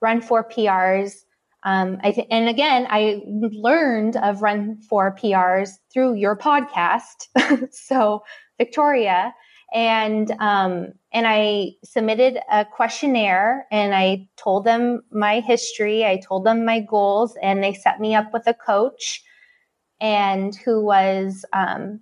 [0.01, 1.25] run for prs
[1.65, 7.29] um, I th- and again i learned of run for prs through your podcast.
[7.73, 8.25] So
[8.59, 9.35] victoria
[9.73, 16.45] and um, and i submitted a questionnaire and i told them my history i told
[16.45, 19.23] them my goals and they set me up with a coach
[20.01, 22.01] and who was um,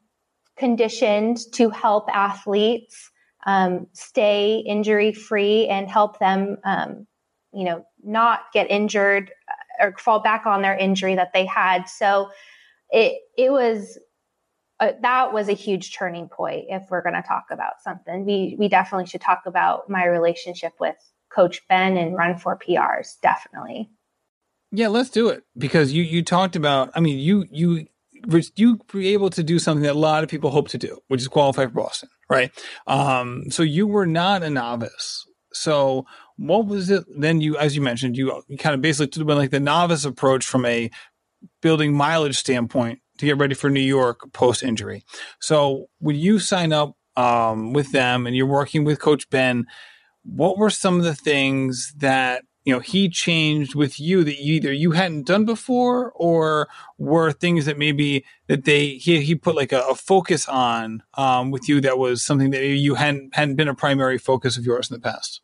[0.56, 3.10] conditioned to help athletes
[3.46, 7.06] um, stay injury free and help them, um,
[7.52, 11.84] you know, not get injured uh, or fall back on their injury that they had.
[11.88, 12.28] So
[12.90, 13.98] it it was
[14.80, 16.66] uh, that was a huge turning point.
[16.68, 20.72] If we're going to talk about something, we we definitely should talk about my relationship
[20.80, 20.96] with
[21.30, 23.14] Coach Ben and Run for PRs.
[23.22, 23.90] Definitely.
[24.72, 26.90] Yeah, let's do it because you you talked about.
[26.94, 27.86] I mean, you you
[28.56, 31.20] you were able to do something that a lot of people hope to do, which
[31.20, 32.50] is qualify for Boston, right?
[32.86, 35.24] Um, so you were not a novice.
[35.52, 36.04] So
[36.36, 37.40] what was it then?
[37.40, 40.90] You, as you mentioned, you, kind of basically took like the novice approach from a
[41.62, 45.04] building mileage standpoint to get ready for New York post injury.
[45.40, 49.64] So when you sign up um, with them and you're working with Coach Ben,
[50.22, 54.72] what were some of the things that you know he changed with you that either
[54.72, 59.72] you hadn't done before or were things that maybe that they he, he put like
[59.72, 63.68] a, a focus on um, with you that was something that you hadn't hadn't been
[63.68, 65.40] a primary focus of yours in the past?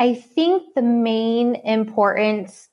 [0.00, 2.68] I think the main importance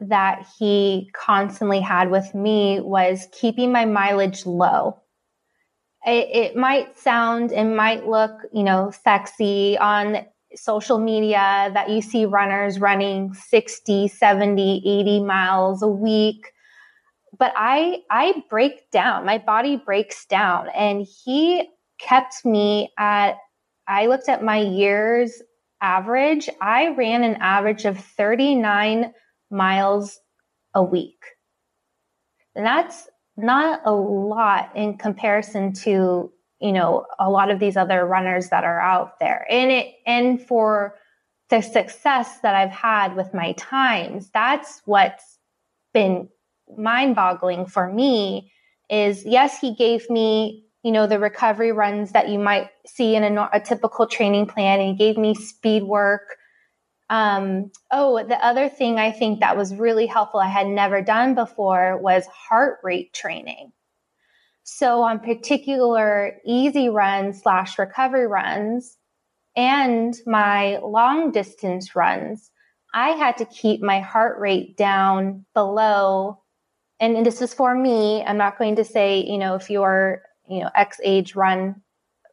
[0.00, 5.00] that he constantly had with me was keeping my mileage low.
[6.04, 12.00] It, it might sound and might look you know sexy on social media that you
[12.02, 16.52] see runners running 60, 70, 80 miles a week.
[17.38, 19.24] But I I break down.
[19.24, 23.36] My body breaks down and he kept me at
[23.88, 25.42] I looked at my years
[25.80, 26.48] average.
[26.60, 29.12] I ran an average of 39
[29.50, 30.18] miles
[30.74, 31.18] a week.
[32.54, 36.32] And that's not a lot in comparison to
[36.62, 39.46] you know a lot of these other runners that are out there.
[39.50, 40.94] And it and for
[41.52, 45.38] the success that i've had with my times that's what's
[45.92, 46.26] been
[46.78, 48.50] mind boggling for me
[48.88, 53.22] is yes he gave me you know the recovery runs that you might see in
[53.22, 56.36] a, a typical training plan and he gave me speed work.
[57.10, 61.34] Um, oh the other thing i think that was really helpful i had never done
[61.34, 63.72] before was heart rate training
[64.76, 68.96] so on particular easy runs slash recovery runs
[69.56, 72.50] and my long distance runs,
[72.94, 76.42] I had to keep my heart rate down below.
[77.00, 78.22] And, this is for me.
[78.22, 81.82] I'm not going to say, you know, if you're, you know, X age run,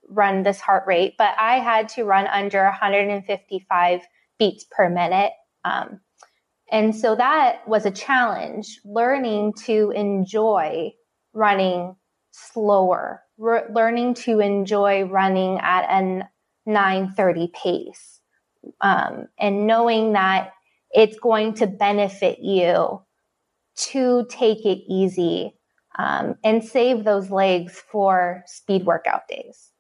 [0.08, 4.02] run this heart rate, but I had to run under 155
[4.38, 5.34] beats per minute.
[5.66, 6.00] Um,
[6.72, 10.94] and so that was a challenge learning to enjoy
[11.34, 11.96] running
[12.32, 16.28] slower, re- learning to enjoy running at a
[16.66, 18.22] 930 pace.
[18.82, 20.52] Um, and knowing that
[20.92, 23.02] it's going to benefit you
[23.76, 25.54] to take it easy
[25.98, 29.72] um, and save those legs for speed workout days.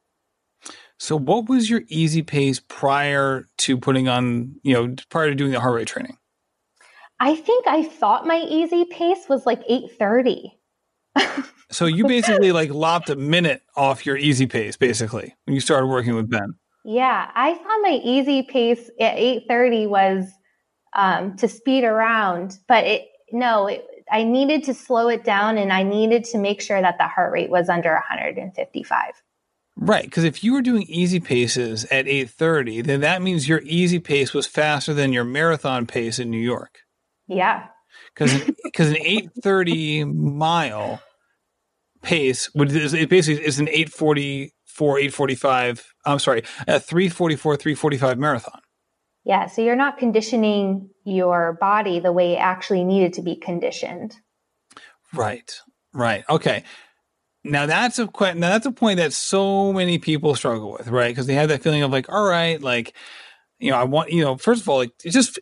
[0.97, 5.51] So, what was your easy pace prior to putting on, you know, prior to doing
[5.51, 6.17] the heart rate training?
[7.21, 10.58] I think I thought my easy pace was like 830.
[11.71, 15.87] So you basically like lopped a minute off your easy pace basically when you started
[15.87, 16.55] working with Ben.
[16.85, 20.25] Yeah, I thought my easy pace at 830 was
[20.95, 25.71] um, to speed around, but it no, it, I needed to slow it down and
[25.71, 29.13] I needed to make sure that the heart rate was under 155.
[29.81, 33.99] Right, because if you were doing easy paces at 8:30, then that means your easy
[33.99, 36.79] pace was faster than your marathon pace in New York.
[37.27, 37.67] Yeah.
[38.19, 38.95] Because because an
[39.43, 41.01] 8:30 mile
[42.01, 48.61] pace would it basically is an 844 845 I'm sorry, a 344 345 marathon.
[49.25, 54.15] Yeah, so you're not conditioning your body the way it actually needed to be conditioned.
[55.13, 55.51] Right.
[55.93, 56.23] Right.
[56.29, 56.63] Okay.
[57.43, 61.09] Now that's a now that's a point that so many people struggle with, right?
[61.09, 62.93] Because they have that feeling of like, all right, like,
[63.59, 65.39] you know, I want, you know, first of all, like, it's just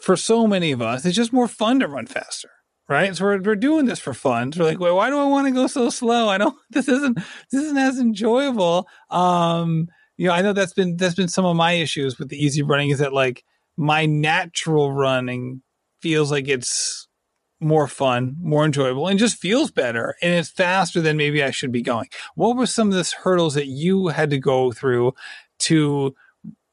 [0.00, 2.50] for so many of us, it's just more fun to run faster,
[2.88, 3.14] right?
[3.16, 4.52] So we're, we're doing this for fun.
[4.52, 6.28] So we're like, well, why do I want to go so slow?
[6.28, 6.56] I don't.
[6.70, 7.16] This isn't
[7.50, 8.86] this isn't as enjoyable.
[9.10, 12.42] Um, you know, I know that's been that's been some of my issues with the
[12.42, 13.44] easy running is that like
[13.76, 15.62] my natural running
[16.00, 17.08] feels like it's
[17.60, 20.14] more fun, more enjoyable, and just feels better.
[20.22, 22.08] And it's faster than maybe I should be going.
[22.34, 25.14] What were some of the hurdles that you had to go through
[25.60, 26.14] to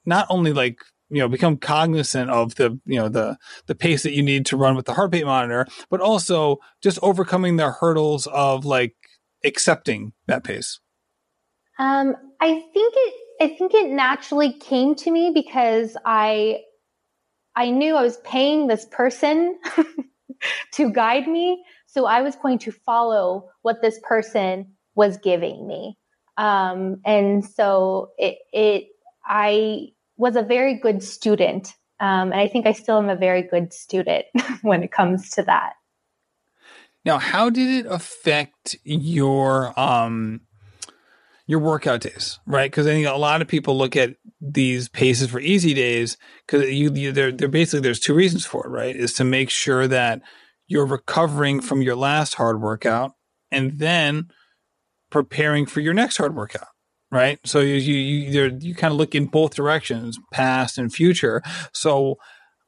[0.06, 0.80] not only like
[1.14, 4.58] you know become cognizant of the you know the the pace that you need to
[4.58, 8.96] run with the heart rate monitor, but also just overcoming the hurdles of like
[9.44, 10.80] accepting that pace?
[11.80, 16.62] Um, I think it I think it naturally came to me because I
[17.56, 19.60] I knew I was paying this person
[20.74, 25.98] to guide me, so I was going to follow what this person was giving me.
[26.38, 28.88] Um, and so it it
[29.26, 29.90] I
[30.24, 31.74] was a very good student.
[32.00, 34.26] Um, and I think I still am a very good student
[34.62, 35.74] when it comes to that.
[37.04, 40.40] Now, how did it affect your um,
[41.46, 42.72] your workout days, right?
[42.72, 46.16] Because I think a lot of people look at these paces for easy days
[46.48, 48.96] because you, you they're, they're basically there's two reasons for it, right?
[48.96, 50.22] Is to make sure that
[50.68, 53.12] you're recovering from your last hard workout
[53.52, 54.32] and then
[55.12, 56.70] preparing for your next hard workout,
[57.14, 57.40] right?
[57.46, 61.42] So you you you, you kind of look in both directions, past and future.
[61.72, 62.18] So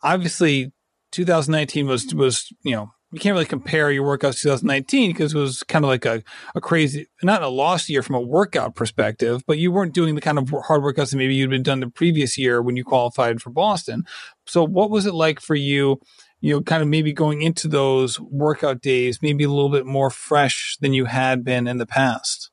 [0.04, 0.72] obviously,
[1.12, 5.64] 2019 was was you know you can't really compare your workouts 2019 because it was
[5.64, 6.22] kind of like a,
[6.54, 10.22] a crazy, not a lost year from a workout perspective, but you weren't doing the
[10.22, 13.42] kind of hard workouts that maybe you'd been done the previous year when you qualified
[13.42, 14.04] for Boston.
[14.46, 16.02] So what was it like for you,
[16.42, 20.10] you know, kind of maybe going into those workout days, maybe a little bit more
[20.10, 22.52] fresh than you had been in the past?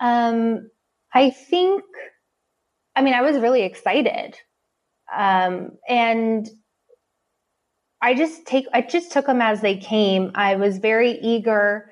[0.00, 0.70] Um,
[1.12, 1.82] I think,
[2.96, 4.36] I mean, I was really excited.
[5.14, 6.48] Um, and
[8.02, 10.30] I just take I just took them as they came.
[10.34, 11.90] I was very eager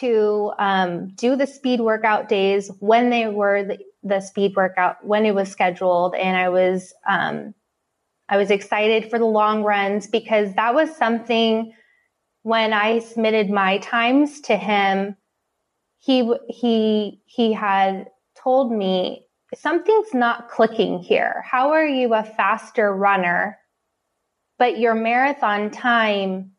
[0.00, 5.24] to um, do the speed workout days when they were the, the, speed workout when
[5.24, 7.54] it was scheduled, and I was um,
[8.28, 11.72] I was excited for the long runs because that was something
[12.42, 15.16] when I submitted my times to him.
[15.98, 21.42] He he he had told me something's not clicking here.
[21.50, 23.58] How are you a faster runner?
[24.58, 26.50] but your marathon time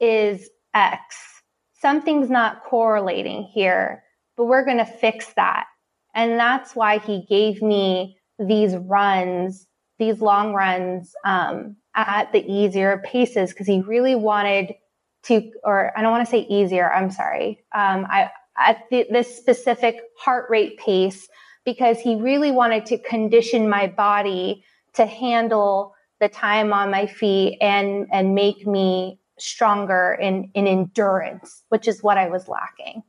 [0.00, 1.42] is X.
[1.74, 4.02] Something's not correlating here,
[4.36, 5.66] but we're going to fix that.
[6.14, 9.66] And that's why he gave me these runs,
[9.98, 14.74] these long runs um, at the easier paces because he really wanted
[15.22, 16.92] to, or I don't want to say easier.
[16.92, 17.62] I'm sorry.
[17.74, 18.30] Um, I
[18.60, 21.28] at the, this specific heart rate pace
[21.64, 27.58] because he really wanted to condition my body to handle the time on my feet
[27.60, 33.02] and and make me stronger in in endurance, which is what I was lacking.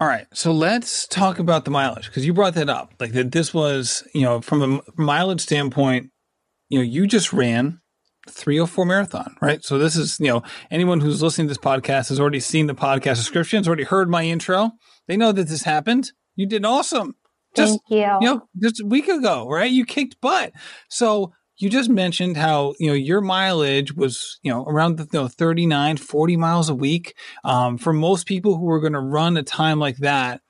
[0.00, 2.94] All right, so let's talk about the mileage because you brought that up.
[3.00, 6.10] Like that, this was you know from a mileage standpoint,
[6.68, 7.80] you know you just ran
[8.30, 9.64] 304 marathon, right?
[9.64, 12.74] So this is, you know, anyone who's listening to this podcast has already seen the
[12.74, 14.72] podcast description, has already heard my intro.
[15.06, 16.12] They know that this happened.
[16.36, 17.16] You did awesome.
[17.54, 18.18] Just, Thank you.
[18.20, 19.70] You know, just a week ago, right?
[19.70, 20.52] You kicked butt.
[20.88, 25.20] So you just mentioned how you know your mileage was you know around the you
[25.20, 27.14] know, 39 40 miles a week
[27.44, 30.40] um, for most people who are going to run a time like that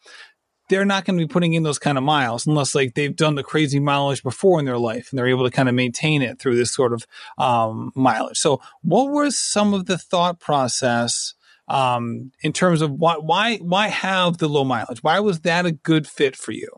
[0.68, 3.34] they're not going to be putting in those kind of miles unless like they've done
[3.34, 6.38] the crazy mileage before in their life and they're able to kind of maintain it
[6.38, 7.06] through this sort of
[7.38, 8.38] um, mileage.
[8.38, 11.34] So, what was some of the thought process
[11.68, 15.02] um, in terms of why why why have the low mileage?
[15.02, 16.70] Why was that a good fit for you?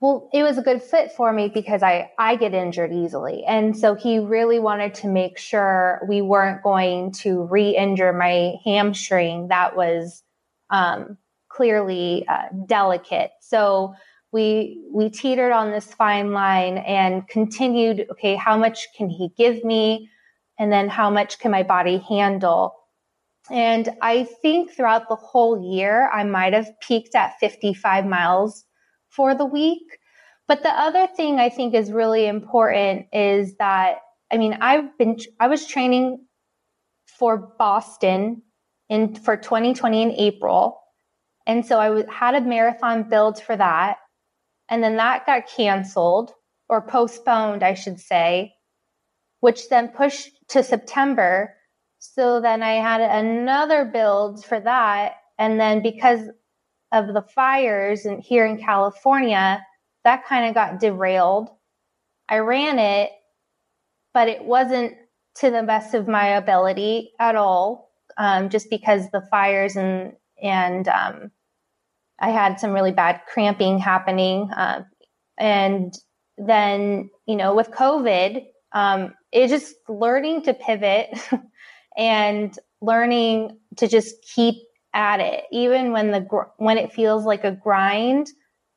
[0.00, 3.76] Well, it was a good fit for me because I I get injured easily, and
[3.76, 9.48] so he really wanted to make sure we weren't going to re-injure my hamstring.
[9.48, 10.22] That was
[10.70, 11.18] um,
[11.54, 13.30] clearly uh, delicate.
[13.40, 13.94] So
[14.32, 18.06] we we teetered on this fine line and continued.
[18.12, 20.08] Okay, how much can he give me,
[20.58, 22.74] and then how much can my body handle?
[23.50, 28.64] And I think throughout the whole year, I might have peaked at 55 miles
[29.10, 29.98] for the week.
[30.48, 33.96] But the other thing I think is really important is that,
[34.30, 36.24] I mean, I've been, I was training
[37.06, 38.42] for Boston
[38.88, 40.81] in, for 2020 in April.
[41.46, 43.98] And so I had a marathon build for that.
[44.68, 46.32] And then that got canceled
[46.68, 48.54] or postponed, I should say,
[49.40, 51.54] which then pushed to September.
[51.98, 55.14] So then I had another build for that.
[55.38, 56.28] And then because
[56.92, 59.64] of the fires in, here in California,
[60.04, 61.48] that kind of got derailed.
[62.28, 63.10] I ran it,
[64.14, 64.94] but it wasn't
[65.36, 70.86] to the best of my ability at all, um, just because the fires and and
[70.88, 71.30] um,
[72.18, 74.50] I had some really bad cramping happening.
[74.50, 74.84] Uh,
[75.38, 75.92] and
[76.38, 81.08] then, you know, with COVID, um, it's just learning to pivot
[81.96, 84.56] and learning to just keep
[84.94, 86.26] at it, even when the
[86.58, 88.28] when it feels like a grind,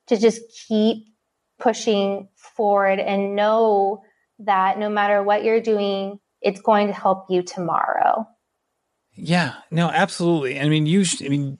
[0.06, 1.06] to just keep
[1.58, 4.02] pushing forward and know
[4.38, 8.26] that no matter what you're doing, it's going to help you tomorrow.
[9.16, 10.60] Yeah, no, absolutely.
[10.60, 11.58] I mean, you, I mean,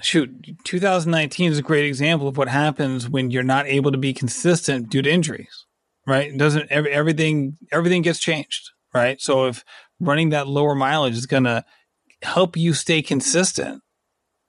[0.00, 0.30] shoot,
[0.64, 4.90] 2019 is a great example of what happens when you're not able to be consistent
[4.90, 5.66] due to injuries,
[6.06, 6.36] right?
[6.36, 9.20] Doesn't every, everything everything gets changed, right?
[9.20, 9.64] So if
[10.00, 11.64] running that lower mileage is going to
[12.22, 13.82] help you stay consistent,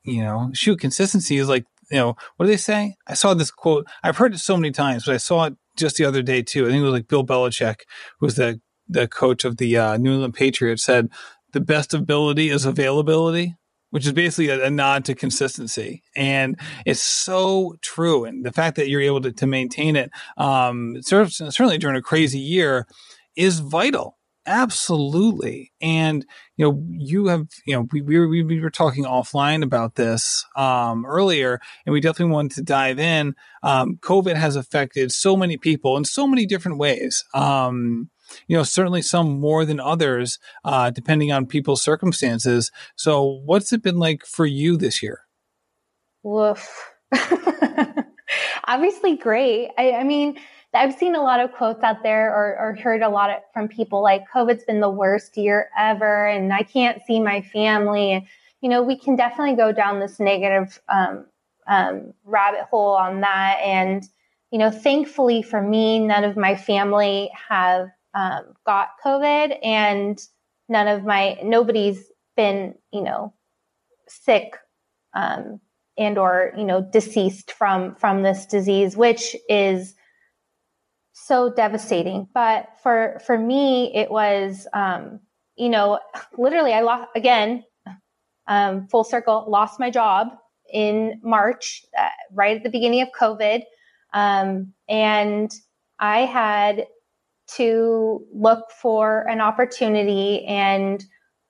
[0.03, 2.95] you know, shoot, consistency is like, you know, what do they say?
[3.07, 3.87] I saw this quote.
[4.03, 6.65] I've heard it so many times, but I saw it just the other day too.
[6.65, 7.81] I think it was like Bill Belichick,
[8.19, 11.09] who's the the coach of the uh, New England Patriots, said
[11.57, 13.55] the best ability is availability
[13.89, 16.03] which is basically a, a, nod to consistency.
[16.13, 18.25] And it's so true.
[18.25, 22.37] And the fact that you're able to, to maintain it, um, certainly during a crazy
[22.37, 22.85] year,
[23.37, 24.17] is vital.
[24.45, 25.71] Absolutely.
[25.81, 26.25] And,
[26.57, 30.45] you know, you have, you know, we, we, were, we were talking offline about this
[30.57, 33.35] um, earlier, and we definitely wanted to dive in.
[33.63, 37.23] Um, COVID has affected so many people in so many different ways.
[37.33, 38.09] Um,
[38.47, 42.71] you know, certainly some more than others, uh, depending on people's circumstances.
[42.95, 45.21] So, what's it been like for you this year?
[46.23, 46.91] Woof.
[48.67, 49.69] Obviously, great.
[49.77, 50.37] I, I, mean,
[50.73, 53.67] I've seen a lot of quotes out there or, or heard a lot of, from
[53.67, 58.27] people like COVID's been the worst year ever, and I can't see my family.
[58.61, 61.25] You know, we can definitely go down this negative um,
[61.67, 63.59] um, rabbit hole on that.
[63.63, 64.03] And,
[64.51, 70.19] you know, thankfully for me, none of my family have um, got COVID, and
[70.67, 73.33] none of my nobody's been you know
[74.07, 74.57] sick
[75.13, 75.59] um,
[75.97, 79.93] and or you know deceased from from this disease, which is
[81.13, 82.27] so devastating.
[82.33, 85.19] But for for me, it was um,
[85.55, 85.99] you know
[86.37, 87.63] literally I lost again
[88.47, 90.29] um, full circle lost my job
[90.73, 93.61] in March, uh, right at the beginning of COVID,
[94.13, 95.53] um, and
[95.99, 96.87] I had
[97.55, 101.05] to look for an opportunity and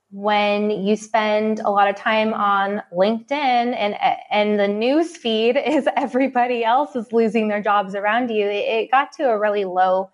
[0.10, 3.96] when you spend a lot of time on LinkedIn and
[4.32, 9.12] and the news feed is everybody else is losing their jobs around you, it got
[9.14, 10.10] to a really low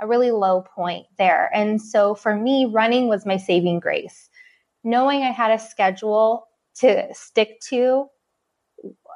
[0.00, 1.50] a really low point there.
[1.52, 4.28] And so for me, running was my saving grace.
[4.84, 8.06] Knowing I had a schedule to stick to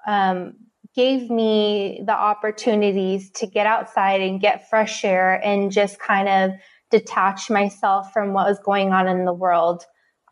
[0.08, 0.54] um,
[0.94, 6.50] gave me the opportunities to get outside and get fresh air and just kind of
[6.90, 9.84] detach myself from what was going on in the world.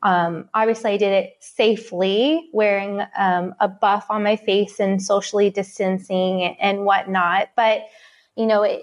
[0.03, 5.51] Um, obviously, I did it safely, wearing um, a buff on my face and socially
[5.51, 7.49] distancing and whatnot.
[7.57, 7.83] But,
[8.37, 8.83] you know, it,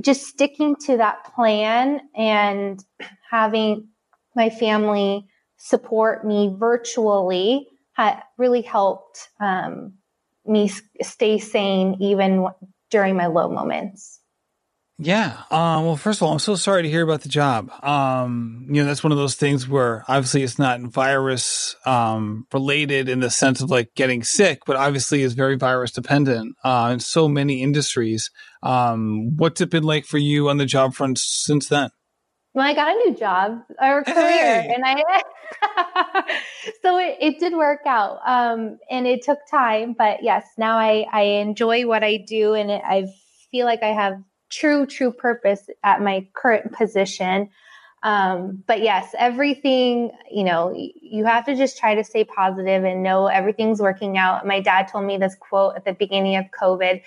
[0.00, 2.82] just sticking to that plan and
[3.30, 3.88] having
[4.34, 5.26] my family
[5.58, 7.68] support me virtually
[8.38, 9.92] really helped um,
[10.46, 10.70] me
[11.02, 12.46] stay sane even
[12.90, 14.20] during my low moments.
[14.98, 15.42] Yeah.
[15.50, 17.72] Um, well, first of all, I'm so sorry to hear about the job.
[17.82, 23.08] Um, you know, that's one of those things where obviously it's not virus um, related
[23.08, 27.00] in the sense of like getting sick, but obviously is very virus dependent uh, in
[27.00, 28.30] so many industries.
[28.62, 31.90] Um, what's it been like for you on the job front since then?
[32.54, 34.74] Well, I got a new job or career, hey.
[34.74, 35.02] and I
[36.82, 38.18] so it, it, did work out.
[38.26, 42.70] Um, and it took time, but yes, now I I enjoy what I do, and
[42.70, 43.06] it, I
[43.50, 47.48] feel like I have true, true purpose at my current position.
[48.02, 53.02] Um, but yes, everything, you know, you have to just try to stay positive and
[53.02, 54.46] know everything's working out.
[54.46, 57.02] My dad told me this quote at the beginning of COVID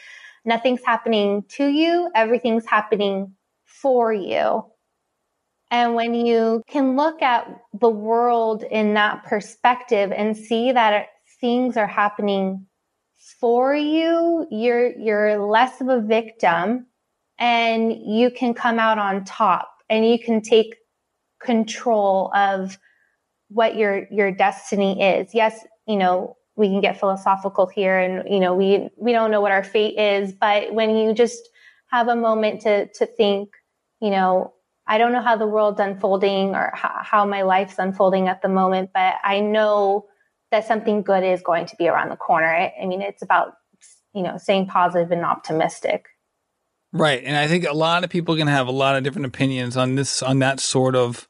[0.45, 3.33] nothing's happening to you, everything's happening
[3.65, 4.63] for you.
[5.71, 11.07] And when you can look at the world in that perspective and see that
[11.41, 12.65] things are happening
[13.39, 16.85] for you, you're, you're less of a victim
[17.39, 20.75] and you can come out on top and you can take
[21.41, 22.77] control of
[23.49, 25.33] what your your destiny is.
[25.33, 29.41] Yes you know we can get philosophical here and you know we we don't know
[29.41, 31.49] what our fate is but when you just
[31.87, 33.49] have a moment to to think
[34.01, 34.53] you know
[34.87, 38.49] i don't know how the world's unfolding or how, how my life's unfolding at the
[38.49, 40.05] moment but i know
[40.51, 43.53] that something good is going to be around the corner i, I mean it's about
[44.13, 46.05] you know staying positive and optimistic
[46.95, 47.23] Right.
[47.25, 49.95] And I think a lot of people can have a lot of different opinions on
[49.95, 51.27] this, on that sort of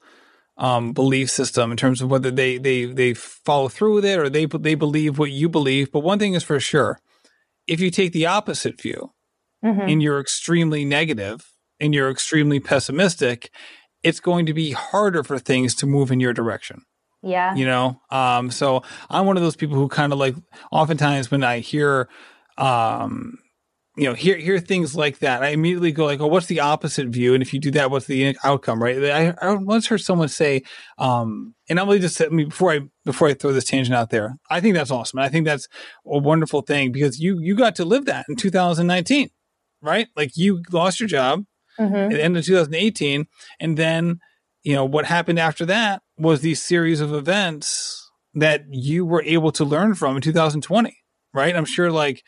[0.57, 4.29] um, belief system in terms of whether they, they, they follow through with it or
[4.29, 5.91] they, they believe what you believe.
[5.91, 6.99] But one thing is for sure
[7.65, 9.11] if you take the opposite view
[9.63, 9.81] mm-hmm.
[9.81, 13.51] and you're extremely negative and you're extremely pessimistic,
[14.03, 16.83] it's going to be harder for things to move in your direction.
[17.23, 17.55] Yeah.
[17.55, 20.35] You know, um, so I'm one of those people who kind of like,
[20.71, 22.07] oftentimes when I hear,
[22.57, 23.39] um,
[23.97, 27.07] you know, hear hear things like that, I immediately go like, "Oh, what's the opposite
[27.07, 28.83] view?" And if you do that, what's the outcome?
[28.83, 29.01] Right?
[29.05, 30.63] I, I once heard someone say,
[30.97, 34.09] um, and I'm really just I mean, before I before I throw this tangent out
[34.09, 35.19] there, I think that's awesome.
[35.19, 35.67] I think that's
[36.05, 39.29] a wonderful thing because you you got to live that in 2019,
[39.81, 40.07] right?
[40.15, 41.45] Like you lost your job
[41.79, 41.95] mm-hmm.
[41.95, 43.27] at the end of 2018,
[43.59, 44.19] and then
[44.63, 49.51] you know what happened after that was these series of events that you were able
[49.53, 50.95] to learn from in 2020,
[51.33, 51.55] right?
[51.55, 52.23] I'm sure like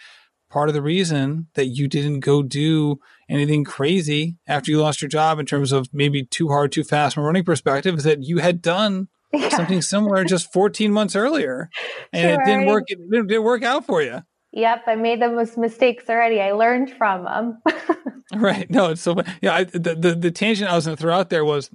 [0.50, 5.10] part of the reason that you didn't go do anything crazy after you lost your
[5.10, 8.24] job in terms of maybe too hard, too fast from a running perspective is that
[8.24, 9.50] you had done yeah.
[9.50, 11.70] something similar just 14 months earlier
[12.14, 12.42] and sure.
[12.42, 12.86] it didn't work.
[12.88, 14.22] It didn't work out for you.
[14.58, 14.86] Yep.
[14.88, 16.42] I made those mistakes already.
[16.42, 17.62] I learned from them.
[18.36, 18.68] right.
[18.72, 21.30] No, it's so, yeah, I, the, the, the tangent I was going to throw out
[21.30, 21.70] there was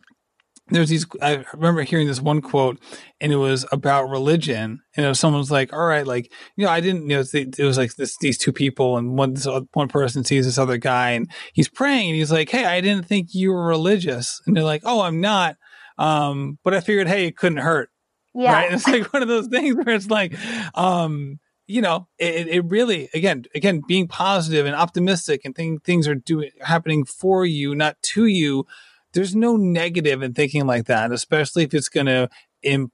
[0.68, 2.78] there's these i remember hearing this one quote
[3.20, 6.70] and it was about religion and it was someone's like all right like you know
[6.70, 9.36] i didn't you know it was like this these two people and one
[9.72, 13.06] one person sees this other guy and he's praying and he's like hey i didn't
[13.06, 15.56] think you were religious and they're like oh i'm not
[15.98, 17.90] um but i figured hey it couldn't hurt
[18.32, 18.72] yeah right?
[18.72, 20.34] it's like one of those things where it's like
[20.76, 21.40] um
[21.72, 26.14] you know, it, it really, again, again, being positive and optimistic and thing, things are
[26.14, 28.66] doing, happening for you, not to you
[29.12, 32.28] there's no negative in thinking like that, especially if it's going to
[32.62, 32.92] Im-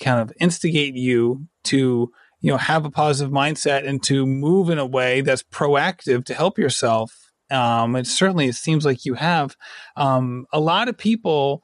[0.00, 2.10] kind of instigate you to
[2.40, 6.34] you know have a positive mindset and to move in a way that's proactive to
[6.34, 7.32] help yourself.
[7.50, 9.56] Um, and certainly, it seems like you have.
[9.96, 11.62] Um, a lot of people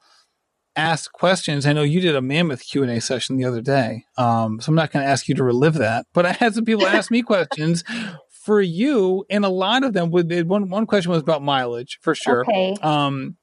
[0.75, 1.65] ask questions.
[1.65, 4.69] I know you did a mammoth Q and A session the other day, um, so
[4.69, 6.05] I'm not going to ask you to relive that.
[6.13, 7.83] But I had some people ask me questions
[8.29, 10.31] for you, and a lot of them would.
[10.47, 12.41] One one question was about mileage for sure.
[12.41, 12.75] Okay.
[12.81, 13.37] Um,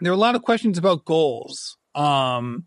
[0.00, 1.76] there were a lot of questions about goals.
[1.94, 2.66] Um,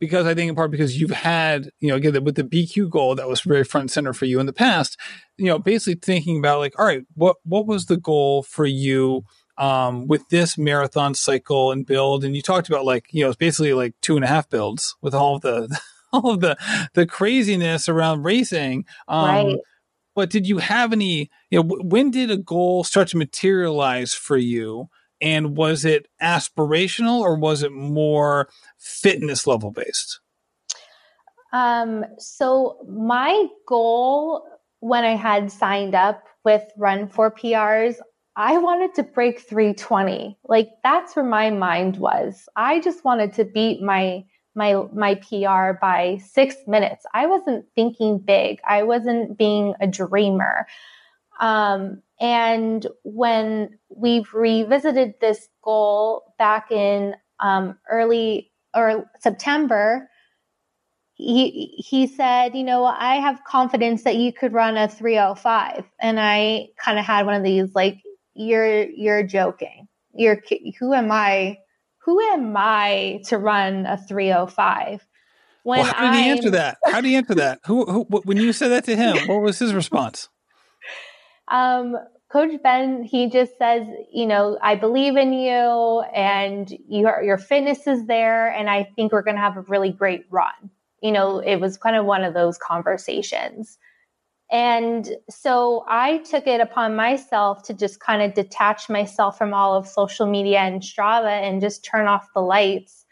[0.00, 3.14] because I think in part because you've had, you know, again, with the BQ goal
[3.14, 4.98] that was very front and center for you in the past,
[5.36, 9.22] you know, basically thinking about like, all right, what, what was the goal for you,
[9.60, 12.24] um, with this marathon cycle and build?
[12.24, 14.96] And you talked about like, you know, it's basically like two and a half builds
[15.00, 15.80] with all of the,
[16.12, 16.56] all of the,
[16.94, 18.84] the craziness around racing.
[19.06, 19.56] Um, right.
[20.16, 24.36] But did you have any, you know, when did a goal start to materialize for
[24.36, 24.88] you?
[25.20, 28.48] And was it aspirational or was it more
[28.78, 30.20] fitness level based?
[31.52, 34.44] Um, so my goal
[34.80, 37.96] when I had signed up with Run for PRs,
[38.40, 40.38] I wanted to break 320.
[40.48, 42.48] Like that's where my mind was.
[42.56, 44.24] I just wanted to beat my
[44.54, 47.04] my my PR by 6 minutes.
[47.12, 48.60] I wasn't thinking big.
[48.66, 50.66] I wasn't being a dreamer.
[51.38, 60.08] Um, and when we've revisited this goal back in um, early or September,
[61.12, 65.84] he he said, you know, I have confidence that you could run a 305.
[66.00, 67.98] And I kind of had one of these like,
[68.34, 69.88] you're you're joking.
[70.14, 70.42] you're
[70.78, 71.58] who am I?
[72.04, 75.06] Who am I to run a 305?
[75.62, 76.78] When well, how did he answer that?
[76.86, 77.60] How did he answer that?
[77.66, 80.28] who, who, when you said that to him, what was his response?
[81.52, 81.96] Um,
[82.30, 87.88] Coach Ben, he just says, you know, I believe in you and your, your fitness
[87.88, 88.52] is there.
[88.52, 90.70] And I think we're going to have a really great run.
[91.02, 93.78] You know, it was kind of one of those conversations.
[94.50, 99.76] And so I took it upon myself to just kind of detach myself from all
[99.76, 103.06] of social media and Strava and just turn off the lights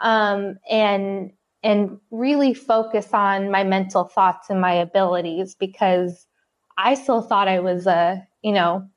[0.00, 1.32] um, and
[1.62, 6.26] and really focus on my mental thoughts and my abilities because
[6.78, 8.88] I still thought I was a you know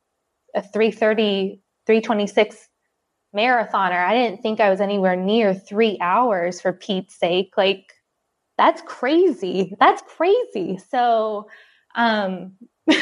[0.56, 2.70] a 330 326
[3.36, 4.06] marathoner.
[4.06, 7.54] I didn't think I was anywhere near three hours for Pete's sake.
[7.58, 7.94] Like
[8.58, 9.76] that's crazy.
[9.80, 10.80] That's crazy.
[10.90, 11.48] So
[11.96, 12.54] um,
[12.88, 12.98] right.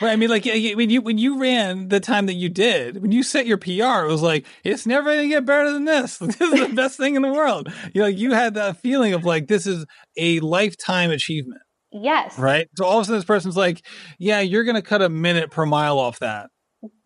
[0.00, 3.22] I mean, like when you when you ran the time that you did, when you
[3.22, 6.18] set your PR, it was like it's never gonna get better than this.
[6.26, 7.72] This is the best thing in the world.
[7.94, 9.86] You know, you had that feeling of like this is
[10.16, 11.60] a lifetime achievement.
[11.92, 12.38] Yes.
[12.38, 12.68] Right.
[12.76, 13.84] So all of a sudden, this person's like,
[14.18, 16.50] "Yeah, you're gonna cut a minute per mile off that."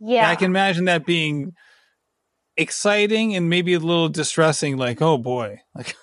[0.01, 0.23] Yeah.
[0.23, 1.53] And I can imagine that being
[2.57, 4.79] exciting and maybe a little distressing.
[4.79, 5.95] Like, oh boy, like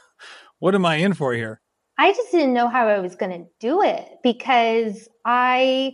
[0.59, 1.61] what am I in for here?
[1.97, 5.93] I just didn't know how I was going to do it because I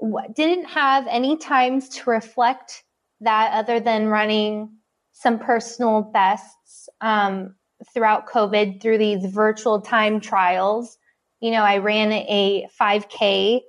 [0.00, 2.82] w- didn't have any times to reflect
[3.20, 4.70] that other than running
[5.12, 7.54] some personal bests um,
[7.92, 10.98] throughout COVID through these virtual time trials.
[11.40, 13.60] You know, I ran a 5K.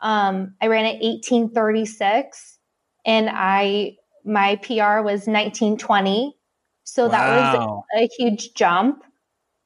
[0.00, 2.58] Um, I ran at 1836
[3.06, 6.36] and I, my PR was 1920.
[6.84, 7.10] So wow.
[7.10, 9.04] that was a huge jump.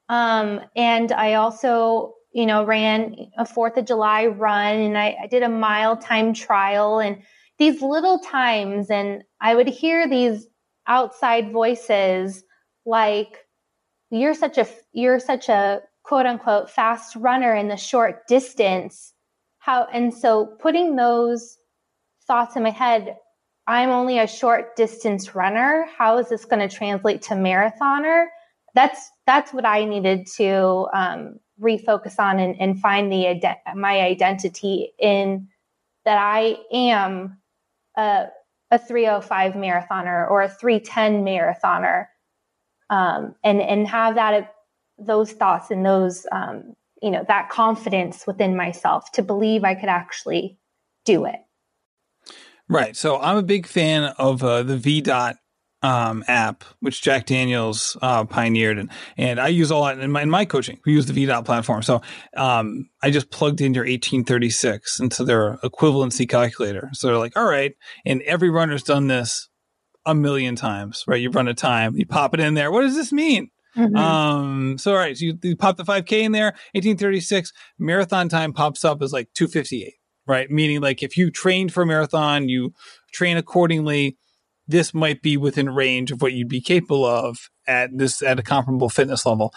[0.08, 5.26] Um, and I also, you know, ran a Fourth of July run and I, I
[5.26, 7.22] did a mile time trial and
[7.58, 8.90] these little times.
[8.90, 10.46] And I would hear these
[10.86, 12.44] outside voices
[12.84, 13.38] like,
[14.10, 19.12] you're such a, you're such a quote unquote fast runner in the short distance.
[19.58, 21.56] How, and so putting those
[22.26, 23.16] thoughts in my head,
[23.66, 25.86] I'm only a short distance runner.
[25.96, 28.26] How is this going to translate to marathoner?
[28.74, 34.92] That's that's what I needed to um, refocus on and, and find the my identity
[34.98, 35.48] in
[36.04, 37.38] that I am
[37.96, 38.26] a,
[38.70, 42.06] a 305 marathoner or a 310 marathoner,
[42.90, 44.54] um, and and have that
[44.98, 49.88] those thoughts and those um, you know that confidence within myself to believe I could
[49.88, 50.58] actually
[51.04, 51.40] do it.
[52.68, 52.96] Right.
[52.96, 55.34] So I'm a big fan of uh, the VDOT
[55.84, 60.22] um, app, which Jack Daniels uh, pioneered, and and I use all that in my,
[60.22, 60.80] in my coaching.
[60.86, 62.00] We use the VDOT platform, so
[62.38, 66.88] um, I just plugged in your 1836 into their equivalency calculator.
[66.94, 67.74] So they're like, all right,
[68.06, 69.50] and every runner's done this
[70.06, 71.20] a million times, right?
[71.20, 72.72] You run a time, you pop it in there.
[72.72, 73.50] What does this mean?
[73.76, 73.94] Mm-hmm.
[73.94, 78.54] Um, so all right, so you, you pop the 5K in there, 1836 marathon time
[78.54, 79.92] pops up as like 258,
[80.26, 80.50] right?
[80.50, 82.72] Meaning like if you trained for a marathon, you
[83.12, 84.16] train accordingly
[84.66, 88.42] this might be within range of what you'd be capable of at this at a
[88.42, 89.52] comparable fitness level.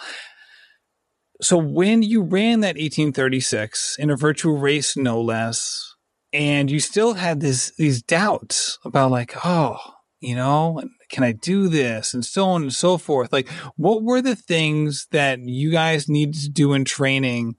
[1.40, 5.94] So when you ran that 1836 in a virtual race, no less,
[6.32, 9.78] and you still had this these doubts about like, oh,
[10.20, 13.32] you know, can I do this, and so on and so forth.
[13.32, 17.54] Like, what were the things that you guys needed to do in training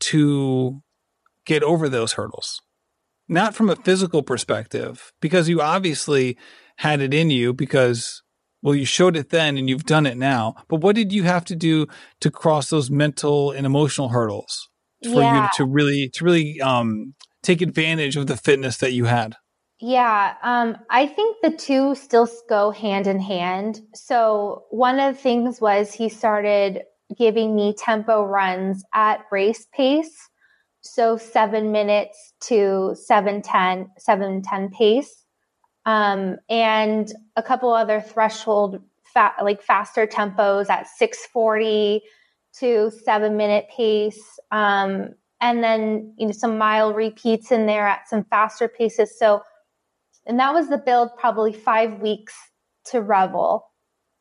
[0.00, 0.82] to
[1.46, 2.60] get over those hurdles?
[3.26, 6.36] Not from a physical perspective, because you obviously
[6.78, 8.22] had it in you because
[8.62, 10.54] well you showed it then and you've done it now.
[10.68, 11.86] But what did you have to do
[12.20, 14.68] to cross those mental and emotional hurdles
[15.02, 15.44] for yeah.
[15.44, 19.36] you to really to really um, take advantage of the fitness that you had?
[19.80, 23.80] Yeah um, i think the two still go hand in hand.
[23.94, 26.82] So one of the things was he started
[27.18, 30.28] giving me tempo runs at race pace.
[30.80, 35.23] So seven minutes to 710 710 pace
[35.86, 42.02] um, and a couple other threshold fa- like faster tempos at 640
[42.58, 44.22] to seven minute pace.
[44.50, 49.18] Um, and then you know some mile repeats in there at some faster paces.
[49.18, 49.42] So
[50.26, 52.34] and that was the build probably five weeks
[52.86, 53.66] to revel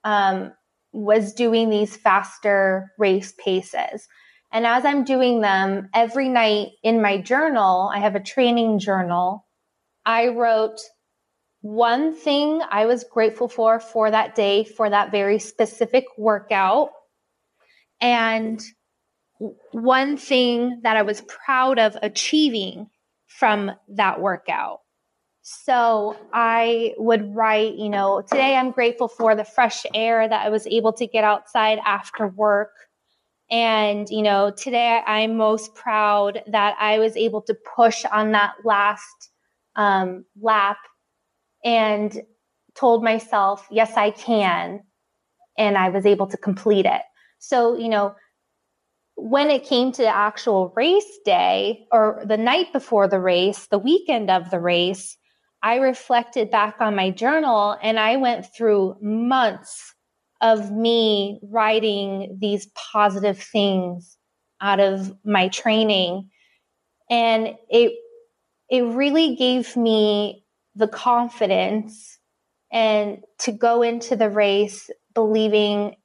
[0.03, 0.51] um,
[0.91, 4.07] was doing these faster race paces.
[4.51, 9.45] And as i'm doing them every night in my journal i have a training journal.
[10.05, 10.80] I wrote
[11.64, 16.89] one thing I was grateful for for that day, for that very specific workout.
[18.01, 18.61] And
[19.72, 22.89] one thing that I was proud of achieving
[23.28, 24.80] from that workout.
[25.41, 30.49] So I would write, you know, today I'm grateful for the fresh air that I
[30.49, 32.72] was able to get outside after work.
[33.49, 38.55] And, you know, today I'm most proud that I was able to push on that
[38.66, 39.30] last
[39.78, 40.78] um, lap
[41.64, 42.22] and
[42.76, 44.82] told myself, yes, I can.
[45.57, 47.01] And I was able to complete it.
[47.39, 48.16] So, you know,
[49.16, 53.78] when it came to the actual race day or the night before the race, the
[53.78, 55.18] weekend of the race,
[55.61, 59.93] I reflected back on my journal and I went through months
[60.41, 64.18] of me writing these positive things
[64.59, 66.30] out of my training.
[67.09, 67.93] And it,
[68.70, 70.43] it really gave me
[70.76, 72.18] the confidence
[72.72, 75.96] and to go into the race believing,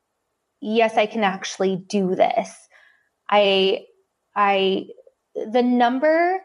[0.61, 2.55] yes, I can actually do this.
[3.31, 3.87] I,
[4.37, 4.87] I,
[5.35, 6.41] the number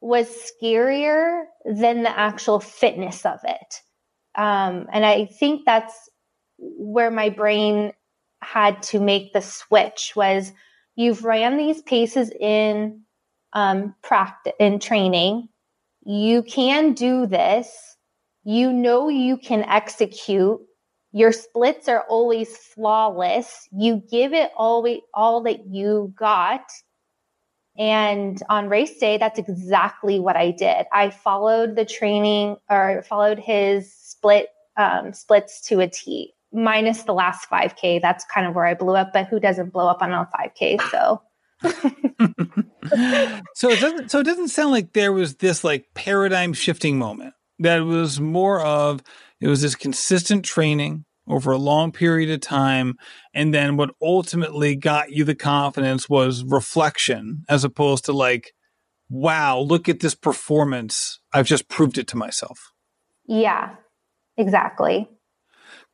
[0.00, 3.80] was scarier than the actual fitness of it.
[4.34, 5.94] Um, and I think that's
[6.58, 7.92] where my brain
[8.42, 10.52] had to make the switch was
[10.96, 13.02] you've ran these paces in
[13.52, 15.48] um, practice in training.
[16.04, 17.96] You can do this.
[18.44, 20.60] You know you can execute.
[21.12, 23.68] Your splits are always flawless.
[23.70, 26.64] You give it all, all that you got.
[27.78, 30.86] And on race day, that's exactly what I did.
[30.92, 37.14] I followed the training or followed his split um, splits to a T, minus the
[37.14, 38.00] last 5K.
[38.00, 39.12] That's kind of where I blew up.
[39.12, 40.80] But who doesn't blow up on a 5K?
[40.90, 41.22] So.
[43.54, 47.34] so it doesn't so it doesn't sound like there was this like paradigm shifting moment
[47.58, 49.02] that was more of
[49.40, 52.96] it was this consistent training over a long period of time.
[53.34, 58.52] And then what ultimately got you the confidence was reflection as opposed to like,
[59.08, 61.20] wow, look at this performance.
[61.32, 62.72] I've just proved it to myself.
[63.26, 63.76] Yeah,
[64.36, 65.08] exactly.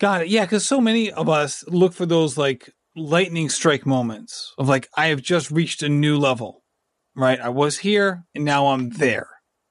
[0.01, 0.29] Got it.
[0.29, 4.89] Yeah, because so many of us look for those like lightning strike moments of like,
[4.97, 6.63] I have just reached a new level,
[7.15, 7.41] right?
[7.41, 9.29] I was here and now I'm there.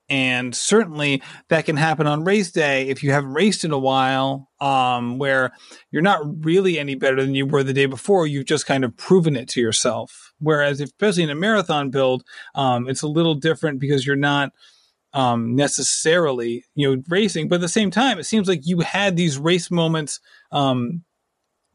[0.09, 4.49] And certainly that can happen on race day if you haven't raced in a while,
[4.61, 5.51] um, where
[5.91, 8.25] you're not really any better than you were the day before.
[8.25, 10.33] You've just kind of proven it to yourself.
[10.39, 12.23] Whereas, if, especially in a marathon build,
[12.55, 14.53] um, it's a little different because you're not
[15.13, 17.49] um, necessarily, you know, racing.
[17.49, 20.19] But at the same time, it seems like you had these race moments
[20.51, 21.03] um,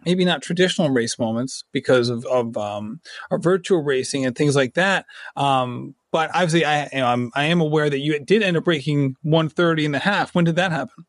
[0.04, 3.00] maybe not traditional race moments because of of um,
[3.32, 5.06] virtual racing and things like that.
[5.36, 9.86] Um, but obviously, I am I am aware that you did end up breaking 130
[9.86, 10.34] and a half.
[10.34, 11.06] When did that happen?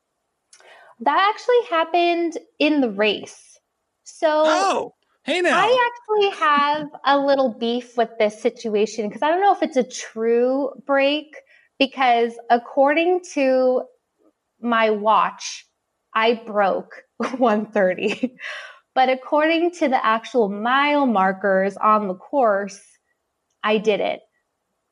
[1.01, 3.59] That actually happened in the race.
[4.03, 4.93] So oh.
[5.25, 5.57] Hey now.
[5.57, 9.77] I actually have a little beef with this situation because I don't know if it's
[9.77, 11.37] a true break
[11.79, 13.83] because according to
[14.59, 15.65] my watch,
[16.13, 18.35] I broke 130.
[18.95, 22.79] But according to the actual mile markers on the course,
[23.63, 24.21] I did it.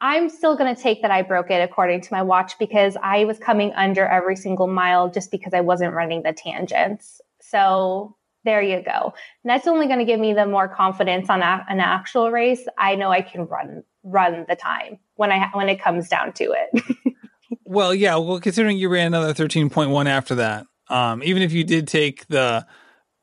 [0.03, 3.25] I'm still going to take that I broke it according to my watch because I
[3.25, 7.21] was coming under every single mile just because I wasn't running the tangents.
[7.39, 9.13] So there you go.
[9.43, 12.65] And that's only going to give me the more confidence on a, an actual race.
[12.79, 16.51] I know I can run run the time when I when it comes down to
[16.51, 17.15] it.
[17.65, 18.15] well, yeah.
[18.15, 21.87] Well, considering you ran another thirteen point one after that, um, even if you did
[21.87, 22.65] take the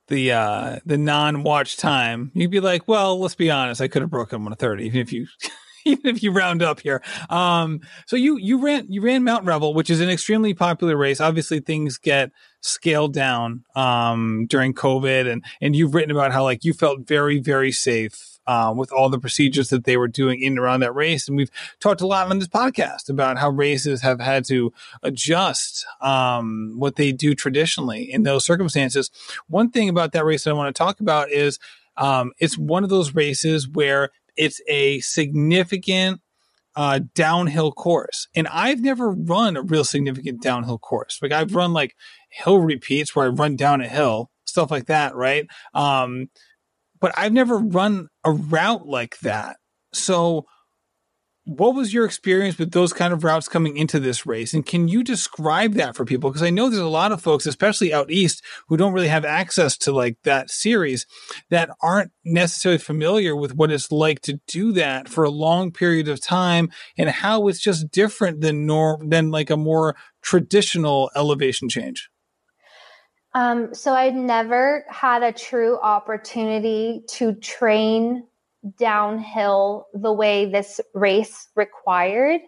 [0.09, 4.11] the uh the non-watch time, you'd be like, well, let's be honest, I could have
[4.11, 5.27] broken one thirty, even if you
[5.85, 7.03] even if you round up here.
[7.31, 11.21] Um, so you you ran you ran Mount Revel, which is an extremely popular race.
[11.21, 12.31] Obviously, things get
[12.61, 17.39] scaled down um, during COVID, and and you've written about how like you felt very
[17.39, 20.95] very safe um, with all the procedures that they were doing in and around that
[20.95, 21.29] race.
[21.29, 24.73] And we've talked a lot on this podcast about how races have had to
[25.03, 29.11] adjust um, what they do traditionally in those circumstances.
[29.49, 31.59] One thing about that race that I want to talk about is
[31.99, 36.23] um, it's one of those races where it's a significant
[36.75, 38.29] uh, downhill course.
[38.35, 41.19] And I've never run a real significant downhill course.
[41.21, 41.97] Like I've run like
[42.31, 45.47] hill repeats where I run down a hill, stuff like that, right?
[45.75, 46.31] Um,
[47.01, 49.57] but I've never run a route like that.
[49.93, 50.47] So,
[51.49, 54.53] what was your experience with those kind of routes coming into this race?
[54.53, 56.29] And can you describe that for people?
[56.29, 59.25] Because I know there's a lot of folks, especially out east, who don't really have
[59.25, 61.07] access to like that series
[61.49, 66.07] that aren't necessarily familiar with what it's like to do that for a long period
[66.07, 71.71] of time and how it's just different than norm than like a more traditional elevation
[71.71, 72.11] change.
[73.35, 78.25] Um, so I'd never had a true opportunity to train
[78.79, 82.41] downhill the way this race required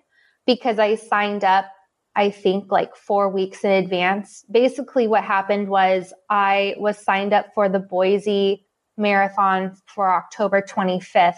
[0.46, 1.66] because I signed up
[2.16, 4.44] I think like four weeks in advance.
[4.50, 8.66] Basically, what happened was I was signed up for the Boise
[8.96, 11.34] Marathon for October 25th,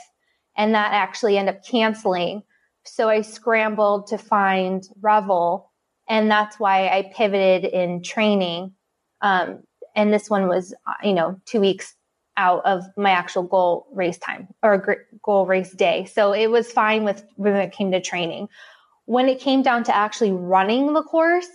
[0.56, 2.42] and that actually ended up canceling.
[2.84, 5.70] So I scrambled to find Revel,
[6.08, 8.72] and that's why I pivoted in training.
[9.22, 9.62] Um,
[9.94, 11.94] and this one was, uh, you know, two weeks
[12.36, 16.04] out of my actual goal race time or goal race day.
[16.06, 18.48] So it was fine with when it came to training.
[19.04, 21.48] When it came down to actually running the course,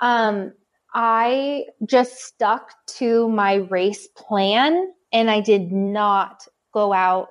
[0.00, 0.52] um,
[0.94, 7.28] I just stuck to my race plan and I did not go out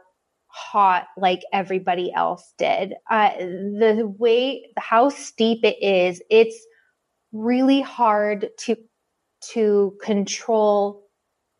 [0.47, 2.93] hot like everybody else did.
[3.09, 6.57] Uh, the way, how steep it is, it's
[7.31, 8.77] really hard to
[9.51, 11.03] to control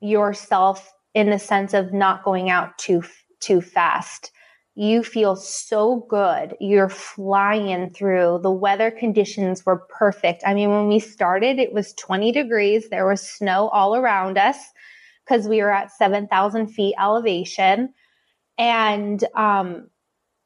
[0.01, 3.03] yourself in the sense of not going out too
[3.39, 4.31] too fast.
[4.75, 6.55] You feel so good.
[6.59, 8.39] You're flying through.
[8.41, 10.41] The weather conditions were perfect.
[10.47, 12.89] I mean, when we started, it was 20 degrees.
[12.89, 14.57] There was snow all around us
[15.23, 17.93] because we were at 7,000 feet elevation.
[18.57, 19.89] And um,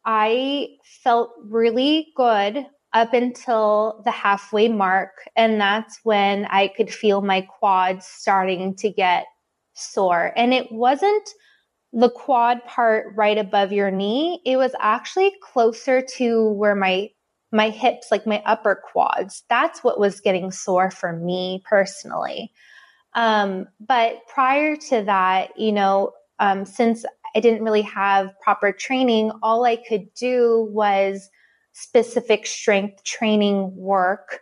[0.04, 0.70] I
[1.04, 2.66] felt really good
[2.98, 5.12] up until the halfway mark.
[5.36, 9.28] And that's when I could feel my quads starting to get
[9.74, 10.34] sore.
[10.36, 11.30] And it wasn't
[11.94, 14.42] the quad part right above your knee.
[14.46, 17.10] It was actually closer to where my
[17.54, 19.44] my hips, like my upper quads.
[19.48, 22.52] That's what was getting sore for me personally.
[23.14, 29.32] Um, but prior to that, you know, um, since I didn't really have proper training,
[29.42, 31.30] all I could do was
[31.80, 34.40] specific strength training work,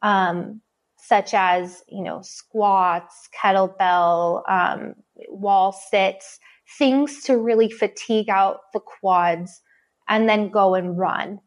[0.00, 0.62] um,
[0.96, 4.94] such as, you know, squats, kettlebell, um,
[5.28, 6.38] wall sits,
[6.78, 9.60] things to really fatigue out the quads
[10.08, 11.38] and then go and run.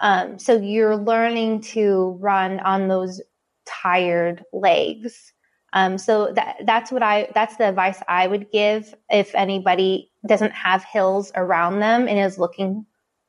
[0.00, 3.20] Um, so you're learning to run on those
[3.66, 5.32] tired legs.
[5.74, 10.52] Um, so that that's what I that's the advice I would give if anybody doesn't
[10.52, 12.86] have hills around them and is looking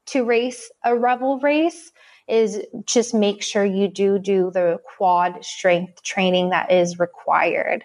[0.08, 1.91] to race a Revel race
[2.28, 7.84] is just make sure you do do the quad strength training that is required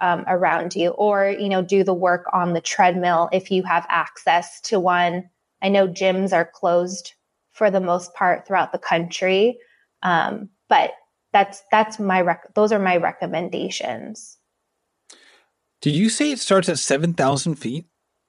[0.00, 3.86] um, around you or you know do the work on the treadmill if you have
[3.88, 5.30] access to one
[5.62, 7.14] i know gyms are closed
[7.52, 9.56] for the most part throughout the country
[10.02, 10.92] um, but
[11.32, 14.38] that's that's my rec- those are my recommendations.
[15.82, 17.86] Did you say it starts at seven thousand feet?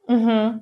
[0.10, 0.58] Mm-hmm.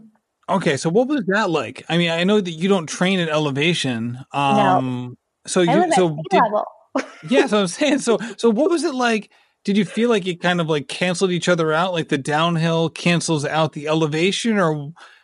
[0.48, 1.84] Okay, so what was that like?
[1.90, 4.20] I mean, I know that you don't train at elevation.
[4.32, 5.16] Um, no.
[5.48, 6.42] So you so did,
[7.30, 8.20] yeah, so I'm saying so.
[8.38, 9.32] So what was it like?
[9.64, 12.90] Did you feel like it kind of like canceled each other out, like the downhill
[12.90, 14.74] cancels out the elevation, or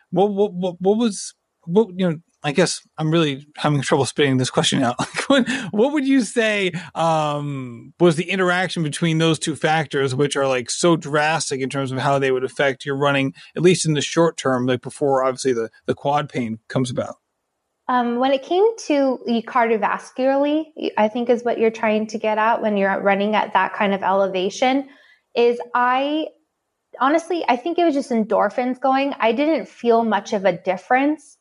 [0.09, 0.31] what?
[0.31, 0.53] What?
[0.53, 1.35] What, what was?
[1.65, 2.17] What you know?
[2.43, 4.95] I guess I'm really having trouble spitting this question out.
[5.27, 10.71] what, would you say um, was the interaction between those two factors, which are like
[10.71, 14.01] so drastic in terms of how they would affect your running, at least in the
[14.01, 17.17] short term, like before obviously the, the quad pain comes about?
[17.87, 22.61] Um, when it came to cardiovascularly, I think is what you're trying to get at
[22.61, 24.87] when you're running at that kind of elevation,
[25.35, 26.27] is I
[26.99, 29.13] honestly, I think it was just endorphins going.
[29.19, 31.37] I didn't feel much of a difference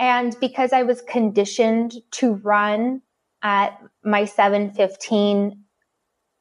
[0.00, 3.02] and because I was conditioned to run
[3.42, 5.62] at my 715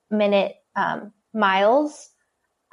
[0.10, 2.10] minute um, miles,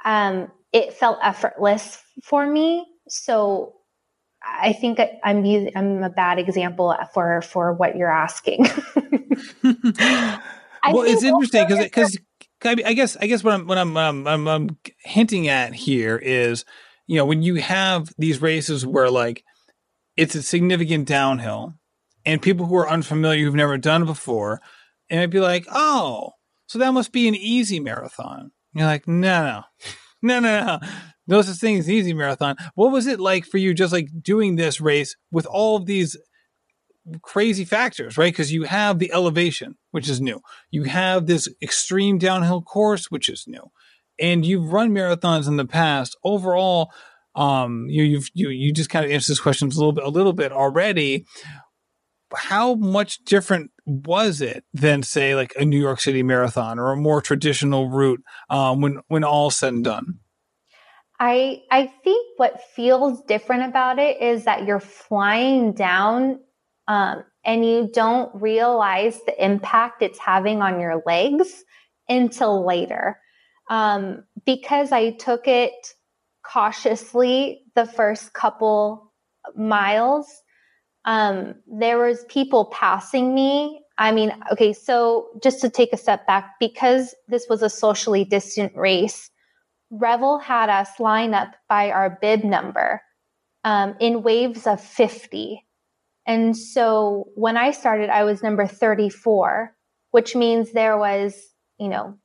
[0.05, 2.87] um, it felt effortless for me.
[3.09, 3.73] So
[4.41, 8.61] I think I'm using, I'm a bad example for for what you're asking.
[8.95, 12.17] well, it's interesting because
[12.59, 16.15] because I guess I guess what I'm what I'm, um, I'm I'm hinting at here
[16.15, 16.63] is
[17.07, 19.43] you know when you have these races where like
[20.17, 21.75] it's a significant downhill.
[22.25, 24.59] And people who are unfamiliar, who've never done it before,
[25.09, 26.31] it might be like, oh,
[26.65, 28.39] so that must be an easy marathon.
[28.39, 29.63] And you're like, no,
[30.21, 30.79] no, no, no, no.
[31.29, 32.55] No such thing as easy marathon.
[32.75, 36.17] What was it like for you just like doing this race with all of these
[37.21, 38.31] crazy factors, right?
[38.31, 40.41] Because you have the elevation, which is new.
[40.71, 43.71] You have this extreme downhill course, which is new.
[44.19, 46.17] And you've run marathons in the past.
[46.23, 46.91] Overall,
[47.37, 50.09] um, you you've, you you just kind of answered this question a little bit a
[50.09, 51.25] little bit already.
[52.35, 56.97] How much different was it than say like a New York City marathon or a
[56.97, 60.19] more traditional route um, when when all said and done?
[61.19, 66.39] I I think what feels different about it is that you're flying down
[66.87, 71.63] um, and you don't realize the impact it's having on your legs
[72.09, 73.19] until later.
[73.69, 75.93] Um, because I took it
[76.51, 79.11] cautiously the first couple
[79.55, 80.27] miles.
[81.05, 86.27] Um, there was people passing me I mean, okay, so just to take a step
[86.27, 89.31] back, because this was a socially distant race,
[89.89, 93.01] Revel had us line up by our bib number
[93.63, 95.63] um, in waves of 50.
[96.27, 99.73] And so when I started, I was number 34,
[100.11, 101.35] which means there was,
[101.79, 102.17] you know,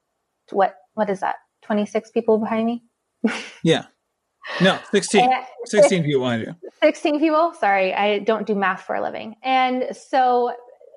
[0.50, 1.36] what, what is that?
[1.62, 2.82] 26 people behind me?
[3.62, 3.84] yeah.
[4.60, 5.30] No, 16.
[5.64, 6.70] 16 people behind you.
[6.82, 7.54] 16 people.
[7.58, 9.36] Sorry, I don't do math for a living.
[9.42, 10.52] And so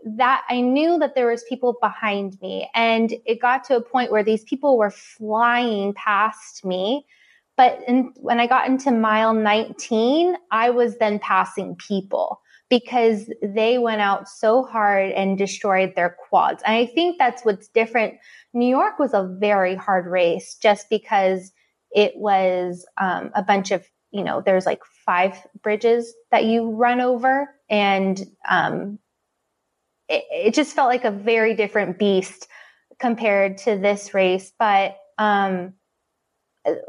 [0.06, 4.12] that I knew that there was people behind me and it got to a point
[4.12, 7.08] where these people were flying past me.
[7.58, 13.78] But in, when I got into mile 19, I was then passing people because they
[13.78, 16.62] went out so hard and destroyed their quads.
[16.66, 18.16] And I think that's what's different.
[18.54, 21.52] New York was a very hard race just because
[21.96, 27.00] it was um, a bunch of, you know, there's like five bridges that you run
[27.00, 29.00] over and um,
[30.10, 32.48] it, it, just felt like a very different beast
[33.00, 34.52] compared to this race.
[34.60, 35.74] But um,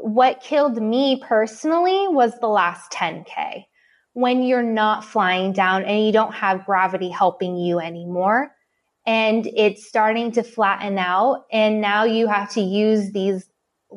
[0.01, 3.65] what killed me personally was the last 10K
[4.15, 8.51] when you're not flying down and you don't have gravity helping you anymore.
[9.07, 11.45] And it's starting to flatten out.
[11.53, 13.49] And now you have to use these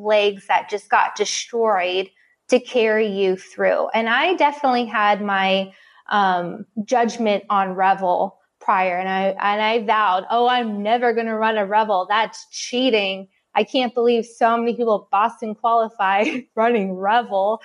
[0.03, 2.09] legs that just got destroyed
[2.49, 3.89] to carry you through.
[3.89, 5.71] And I definitely had my
[6.09, 11.35] um, judgment on Revel prior and I and I vowed, "Oh, I'm never going to
[11.35, 12.07] run a Revel.
[12.09, 16.25] That's cheating." I can't believe so many people Boston qualify
[16.55, 17.61] running Revel.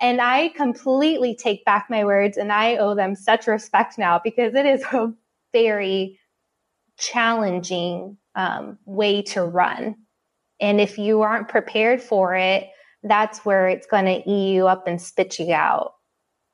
[0.00, 4.54] And I completely take back my words and I owe them such respect now because
[4.54, 5.12] it is a
[5.52, 6.18] very
[6.98, 9.96] challenging um, way to run.
[10.64, 12.68] And if you aren't prepared for it,
[13.02, 15.92] that's where it's going to eat you up and spit you out.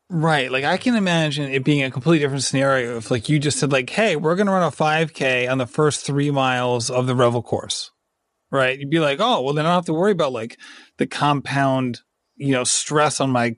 [0.08, 0.50] Right.
[0.50, 3.70] Like I can imagine it being a completely different scenario if like you just said
[3.70, 7.14] like, Hey, we're going to run a 5k on the first three miles of the
[7.14, 7.92] Revel course.
[8.50, 8.76] Right.
[8.76, 10.58] You'd be like, Oh, well then I don't have to worry about like
[10.98, 12.00] the compound,
[12.34, 13.54] you know, stress on my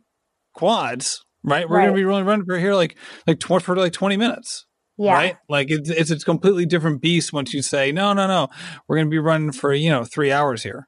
[0.54, 1.24] quads.
[1.42, 1.66] Right.
[1.66, 1.84] We're right.
[1.84, 4.66] going to be running, running for here like, like tw- for like 20 minutes.
[4.98, 5.14] Yeah.
[5.14, 5.36] Right.
[5.48, 8.48] Like it's, it's a completely different beast once you say, no, no, no,
[8.86, 10.86] we're going to be running for, you know, three hours here.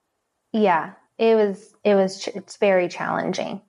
[0.52, 0.92] Yeah.
[1.18, 3.62] It was, it was, it's very challenging.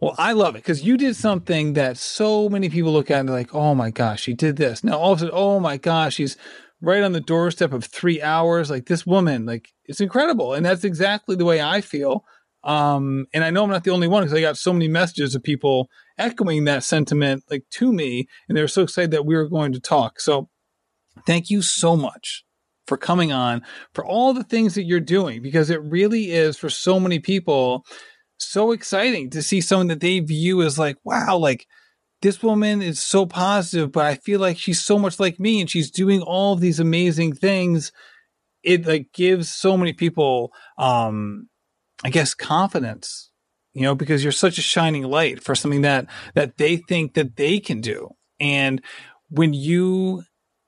[0.00, 3.28] Well, I love it because you did something that so many people look at and
[3.28, 4.82] they're like, oh my gosh, she did this.
[4.82, 6.38] Now all of a sudden, oh my gosh, she's
[6.80, 8.70] right on the doorstep of three hours.
[8.70, 10.54] Like this woman, like it's incredible.
[10.54, 12.24] And that's exactly the way I feel.
[12.62, 15.34] Um, and I know I'm not the only one because I got so many messages
[15.34, 15.88] of people
[16.20, 18.28] echoing that sentiment like to me.
[18.48, 20.20] And they were so excited that we were going to talk.
[20.20, 20.48] So
[21.26, 22.44] thank you so much
[22.86, 23.62] for coming on,
[23.94, 27.84] for all the things that you're doing, because it really is for so many people
[28.38, 31.66] so exciting to see someone that they view as like, wow, like
[32.22, 35.70] this woman is so positive, but I feel like she's so much like me and
[35.70, 37.92] she's doing all these amazing things.
[38.62, 41.48] It like gives so many people, um,
[42.02, 43.29] I guess confidence,
[43.80, 46.04] you know, because you're such a shining light for something that,
[46.34, 48.10] that they think that they can do.
[48.38, 48.82] And
[49.30, 50.24] when you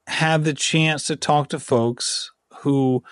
[0.06, 3.02] have the chance to talk to folks who,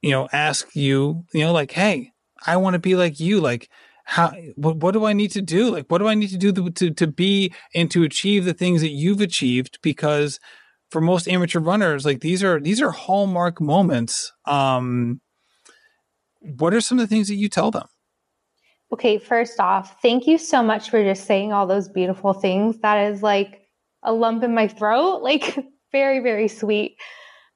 [0.00, 2.12] you know, ask you, you know, like, Hey,
[2.46, 3.38] I want to be like you.
[3.38, 3.68] Like,
[4.04, 5.70] how what, what do I need to do?
[5.70, 8.80] Like, what do I need to do to, to, be and to achieve the things
[8.80, 9.78] that you've achieved?
[9.82, 10.40] Because
[10.90, 14.32] for most amateur runners, like these are these are hallmark moments.
[14.46, 15.20] Um,
[16.40, 17.88] what are some of the things that you tell them?
[18.94, 22.78] Okay, first off, thank you so much for just saying all those beautiful things.
[22.78, 23.66] That is like
[24.04, 25.58] a lump in my throat, like
[25.90, 26.96] very, very sweet.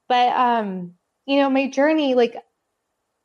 [0.09, 2.35] But um, you know, my journey, like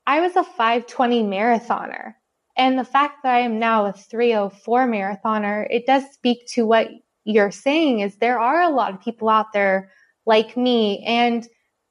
[0.06, 2.14] I was a 520 marathoner.
[2.56, 6.90] And the fact that I am now a 304 marathoner, it does speak to what
[7.24, 9.90] you're saying is there are a lot of people out there
[10.24, 11.02] like me.
[11.04, 11.48] And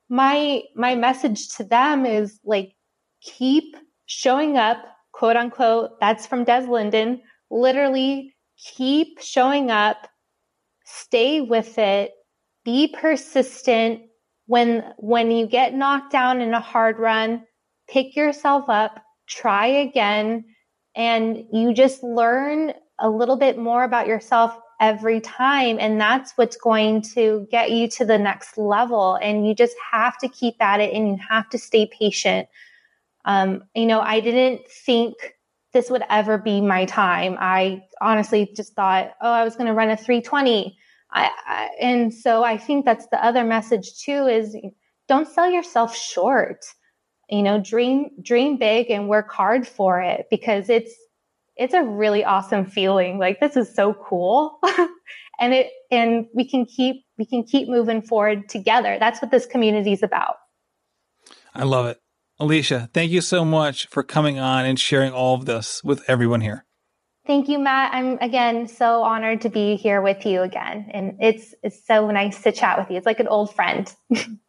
[0.07, 2.76] my, my message to them is like,
[3.19, 4.78] keep showing up,
[5.14, 5.99] quote unquote.
[6.01, 7.22] That's from Des Linden.
[7.49, 10.07] Literally keep showing up,
[10.86, 12.11] stay with it,
[12.66, 14.01] be persistent.
[14.47, 17.45] When, when you get knocked down in a hard run,
[17.89, 20.43] pick yourself up, try again,
[20.95, 25.78] and you just learn a little bit more about yourself every time.
[25.80, 29.16] And that's what's going to get you to the next level.
[29.16, 32.47] And you just have to keep at it and you have to stay patient.
[33.26, 35.15] Um, you know, I didn't think
[35.74, 37.38] this would ever be my time.
[37.39, 40.78] I honestly just thought, oh, I was going to run a 320.
[41.11, 44.55] I, I, and so I think that's the other message too is
[45.07, 46.65] don't sell yourself short
[47.30, 50.91] you know dream dream big and work hard for it because it's
[51.55, 54.59] it's a really awesome feeling like this is so cool
[55.39, 58.97] and it and we can keep we can keep moving forward together.
[58.99, 60.36] That's what this community is about.
[61.53, 61.99] I love it.
[62.39, 66.41] Elysha, thank you so much for coming on and sharing all of this with everyone
[66.41, 66.65] here.
[67.25, 67.93] Thank you, Matt.
[67.93, 70.89] I'm again so honored to be here with you again.
[70.93, 72.97] And it's it's so nice to chat with you.
[72.97, 73.89] It's like an old friend.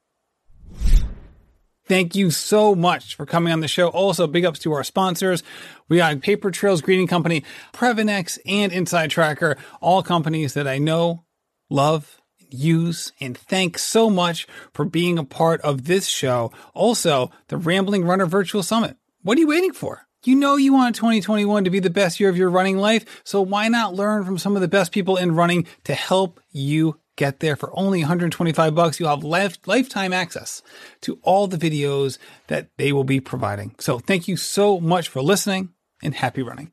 [1.86, 3.88] Thank you so much for coming on the show.
[3.88, 5.42] Also, big ups to our sponsors.
[5.88, 11.26] We got Paper Trails Greeting Company, Previnex, and InsideTracker, all companies that I know,
[11.68, 12.22] love,
[12.54, 16.52] use, and thanks so much for being a part of this show.
[16.72, 18.96] Also, the Rambling Runner Virtual Summit.
[19.22, 20.06] What are you waiting for?
[20.24, 23.42] You know you want 2021 to be the best year of your running life, so
[23.42, 27.40] why not learn from some of the best people in running to help you get
[27.40, 28.98] there for only 125 bucks.
[28.98, 30.62] You'll have life, lifetime access
[31.02, 33.74] to all the videos that they will be providing.
[33.78, 35.70] So thank you so much for listening
[36.02, 36.72] and happy running.